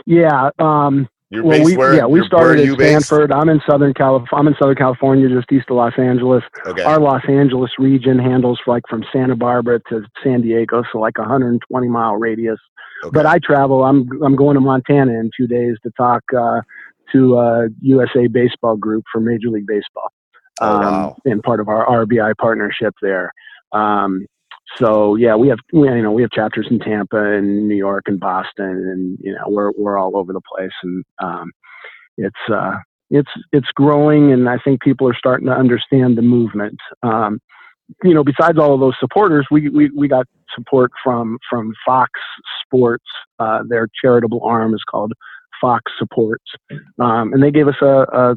Yeah, 0.05 0.51
um, 0.57 1.09
You're 1.31 1.43
well, 1.43 1.63
we, 1.63 1.77
where? 1.77 1.93
yeah, 1.95 2.07
we 2.07 2.25
started 2.25 2.61
at 2.61 2.65
you 2.65 2.75
based? 2.75 3.05
Stanford. 3.05 3.31
I'm 3.31 3.49
in 3.49 3.61
Southern 3.69 3.93
Calif- 3.93 4.27
I'm 4.33 4.47
in 4.47 4.55
Southern 4.59 4.75
California, 4.75 5.29
just 5.29 5.51
east 5.51 5.69
of 5.69 5.77
Los 5.77 5.93
Angeles. 5.97 6.43
Okay. 6.65 6.81
Our 6.81 6.99
Los 6.99 7.21
Angeles 7.29 7.69
region 7.77 8.17
handles 8.17 8.59
like 8.65 8.81
from 8.89 9.05
Santa 9.13 9.35
Barbara 9.35 9.79
to 9.89 10.03
San 10.23 10.41
Diego, 10.41 10.81
so 10.91 10.97
like 10.97 11.19
a 11.19 11.21
120 11.21 11.87
mile 11.87 12.15
radius. 12.15 12.57
okay. 13.03 13.11
But 13.13 13.27
I 13.27 13.37
travel. 13.37 13.83
I'm 13.83 14.09
I'm 14.23 14.35
going 14.35 14.55
to 14.55 14.61
Montana 14.61 15.11
in 15.11 15.29
two 15.37 15.45
days 15.45 15.77
to 15.83 15.91
talk 15.91 16.23
uh, 16.35 16.61
to 17.11 17.37
uh, 17.37 17.67
USA 17.81 18.25
Baseball 18.25 18.75
Group 18.75 19.03
for 19.11 19.21
Major 19.21 19.49
League 19.49 19.67
Baseball. 19.67 20.11
Oh, 20.61 20.67
um, 20.67 20.81
wow. 20.81 21.17
And 21.25 21.43
part 21.43 21.59
of 21.59 21.69
our 21.69 21.85
RBI 22.05 22.37
partnership 22.37 22.95
there. 23.03 23.33
Um, 23.71 24.25
so 24.77 25.15
yeah, 25.15 25.35
we 25.35 25.47
have 25.49 25.59
we, 25.73 25.87
you 25.87 26.01
know 26.01 26.11
we 26.11 26.21
have 26.21 26.31
chapters 26.31 26.67
in 26.69 26.79
Tampa 26.79 27.33
and 27.33 27.67
New 27.67 27.75
York 27.75 28.03
and 28.07 28.19
Boston, 28.19 28.65
and 28.65 29.17
you 29.21 29.33
know 29.33 29.45
we're 29.47 29.71
we're 29.77 29.97
all 29.97 30.15
over 30.17 30.33
the 30.33 30.41
place, 30.41 30.71
and 30.83 31.03
um, 31.21 31.51
it's 32.17 32.53
uh, 32.53 32.75
it's 33.09 33.31
it's 33.51 33.67
growing, 33.73 34.31
and 34.31 34.47
I 34.47 34.57
think 34.63 34.81
people 34.81 35.07
are 35.07 35.15
starting 35.15 35.47
to 35.47 35.53
understand 35.53 36.17
the 36.17 36.21
movement. 36.21 36.77
Um, 37.03 37.39
you 38.03 38.13
know, 38.13 38.23
besides 38.23 38.57
all 38.59 38.73
of 38.73 38.79
those 38.79 38.95
supporters, 38.99 39.47
we 39.49 39.69
we, 39.69 39.89
we 39.95 40.07
got 40.07 40.27
support 40.55 40.91
from 41.03 41.37
from 41.49 41.73
Fox 41.85 42.11
Sports. 42.65 43.05
Uh, 43.39 43.63
their 43.67 43.87
charitable 44.01 44.43
arm 44.43 44.73
is 44.73 44.83
called 44.89 45.13
Fox 45.59 45.91
Supports, 45.97 46.51
um, 46.99 47.33
and 47.33 47.41
they 47.41 47.51
gave 47.51 47.67
us 47.67 47.81
a, 47.81 48.05
a 48.13 48.35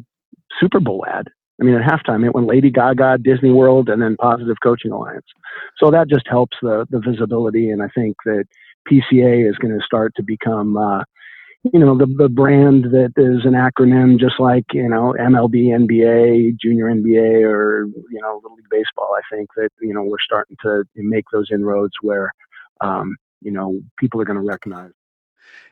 Super 0.59 0.79
Bowl 0.79 1.05
ad. 1.07 1.27
I 1.61 1.65
mean, 1.65 1.75
at 1.75 1.81
halftime, 1.81 2.25
it 2.25 2.33
went 2.33 2.47
Lady 2.47 2.71
Gaga, 2.71 3.19
Disney 3.19 3.51
World, 3.51 3.89
and 3.89 4.01
then 4.01 4.15
Positive 4.19 4.57
Coaching 4.63 4.91
Alliance. 4.91 5.25
So 5.77 5.91
that 5.91 6.09
just 6.09 6.27
helps 6.27 6.57
the 6.61 6.85
the 6.89 6.99
visibility, 6.99 7.69
and 7.69 7.81
I 7.83 7.87
think 7.95 8.15
that 8.25 8.45
PCA 8.89 9.49
is 9.49 9.55
going 9.57 9.77
to 9.77 9.85
start 9.85 10.13
to 10.15 10.23
become, 10.23 10.77
uh, 10.77 11.03
you 11.71 11.79
know, 11.79 11.97
the 11.97 12.07
the 12.17 12.29
brand 12.29 12.85
that 12.85 13.13
is 13.17 13.45
an 13.45 13.53
acronym, 13.53 14.19
just 14.19 14.39
like 14.39 14.65
you 14.73 14.89
know 14.89 15.13
MLB, 15.19 15.67
NBA, 15.67 16.57
Junior 16.59 16.85
NBA, 16.85 17.43
or 17.43 17.85
you 17.85 18.19
know 18.19 18.39
Little 18.41 18.57
League 18.57 18.69
Baseball. 18.71 19.15
I 19.15 19.35
think 19.35 19.49
that 19.55 19.69
you 19.79 19.93
know 19.93 20.03
we're 20.03 20.17
starting 20.25 20.57
to 20.63 20.83
make 20.95 21.25
those 21.31 21.49
inroads 21.51 21.93
where, 22.01 22.31
um, 22.81 23.15
you 23.41 23.51
know, 23.51 23.79
people 23.99 24.19
are 24.19 24.25
going 24.25 24.39
to 24.39 24.45
recognize. 24.47 24.91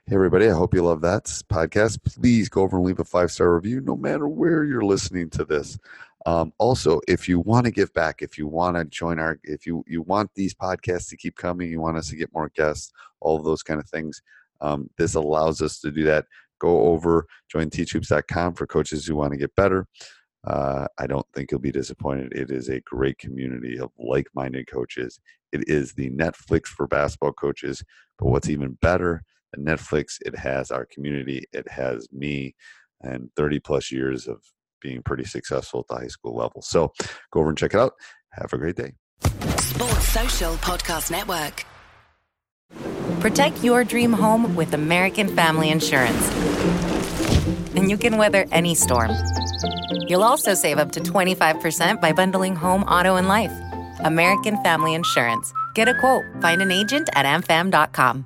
Hey, 0.05 0.15
everybody. 0.15 0.47
I 0.47 0.53
hope 0.53 0.73
you 0.73 0.83
love 0.83 1.01
that 1.01 1.25
podcast. 1.25 2.03
Please 2.03 2.49
go 2.49 2.61
over 2.63 2.77
and 2.77 2.85
leave 2.85 2.99
a 2.99 3.05
five 3.05 3.31
star 3.31 3.55
review 3.55 3.81
no 3.81 3.95
matter 3.95 4.27
where 4.27 4.63
you're 4.63 4.83
listening 4.83 5.29
to 5.31 5.45
this. 5.45 5.77
Um, 6.25 6.53
also, 6.57 7.01
if 7.07 7.27
you 7.29 7.39
want 7.39 7.65
to 7.65 7.71
give 7.71 7.93
back, 7.93 8.21
if 8.21 8.37
you 8.37 8.47
want 8.47 8.77
to 8.77 8.85
join 8.85 9.19
our, 9.19 9.39
if 9.43 9.65
you, 9.65 9.83
you 9.87 10.01
want 10.01 10.31
these 10.35 10.53
podcasts 10.53 11.09
to 11.09 11.17
keep 11.17 11.35
coming, 11.35 11.69
you 11.69 11.79
want 11.79 11.97
us 11.97 12.09
to 12.09 12.15
get 12.15 12.33
more 12.33 12.51
guests, 12.55 12.91
all 13.19 13.37
of 13.37 13.43
those 13.43 13.63
kind 13.63 13.79
of 13.79 13.89
things, 13.89 14.21
um, 14.61 14.89
this 14.97 15.15
allows 15.15 15.61
us 15.61 15.79
to 15.79 15.91
do 15.91 16.03
that. 16.03 16.25
Go 16.59 16.81
over, 16.87 17.25
join 17.49 17.69
teachhoops.com 17.69 18.53
for 18.53 18.67
coaches 18.67 19.05
who 19.05 19.15
want 19.15 19.31
to 19.33 19.39
get 19.39 19.55
better. 19.55 19.87
Uh, 20.45 20.87
I 20.97 21.07
don't 21.07 21.25
think 21.33 21.51
you'll 21.51 21.59
be 21.59 21.71
disappointed. 21.71 22.33
It 22.33 22.51
is 22.51 22.69
a 22.69 22.81
great 22.81 23.17
community 23.17 23.79
of 23.79 23.91
like 23.97 24.27
minded 24.33 24.67
coaches. 24.67 25.19
It 25.51 25.67
is 25.67 25.93
the 25.93 26.09
Netflix 26.11 26.67
for 26.67 26.87
basketball 26.87 27.33
coaches. 27.33 27.83
But 28.17 28.27
what's 28.27 28.49
even 28.49 28.77
better, 28.81 29.23
Netflix, 29.59 30.17
it 30.25 30.37
has 30.37 30.71
our 30.71 30.85
community, 30.85 31.45
it 31.53 31.69
has 31.69 32.07
me, 32.11 32.55
and 33.01 33.29
30 33.35 33.59
plus 33.59 33.91
years 33.91 34.27
of 34.27 34.41
being 34.81 35.01
pretty 35.03 35.25
successful 35.25 35.81
at 35.81 35.87
the 35.87 36.01
high 36.01 36.07
school 36.07 36.35
level. 36.35 36.61
So 36.61 36.91
go 37.31 37.41
over 37.41 37.49
and 37.49 37.57
check 37.57 37.73
it 37.73 37.79
out. 37.79 37.93
Have 38.31 38.53
a 38.53 38.57
great 38.57 38.75
day. 38.75 38.93
Sports 39.57 40.07
Social 40.07 40.53
Podcast 40.55 41.11
Network. 41.11 41.65
Protect 43.19 43.63
your 43.63 43.83
dream 43.83 44.13
home 44.13 44.55
with 44.55 44.73
American 44.73 45.35
Family 45.35 45.69
Insurance. 45.69 46.29
and 47.75 47.89
you 47.89 47.97
can 47.97 48.17
weather 48.17 48.45
any 48.51 48.75
storm. 48.75 49.11
You'll 50.07 50.23
also 50.23 50.53
save 50.53 50.77
up 50.77 50.91
to 50.93 50.99
25% 50.99 52.01
by 52.01 52.11
bundling 52.11 52.55
home, 52.55 52.83
auto, 52.83 53.15
and 53.15 53.27
life. 53.27 53.53
American 54.03 54.61
Family 54.63 54.93
Insurance. 54.93 55.53
Get 55.73 55.87
a 55.87 55.93
quote. 55.99 56.23
Find 56.41 56.61
an 56.61 56.71
agent 56.71 57.09
at 57.13 57.25
amfam.com. 57.25 58.25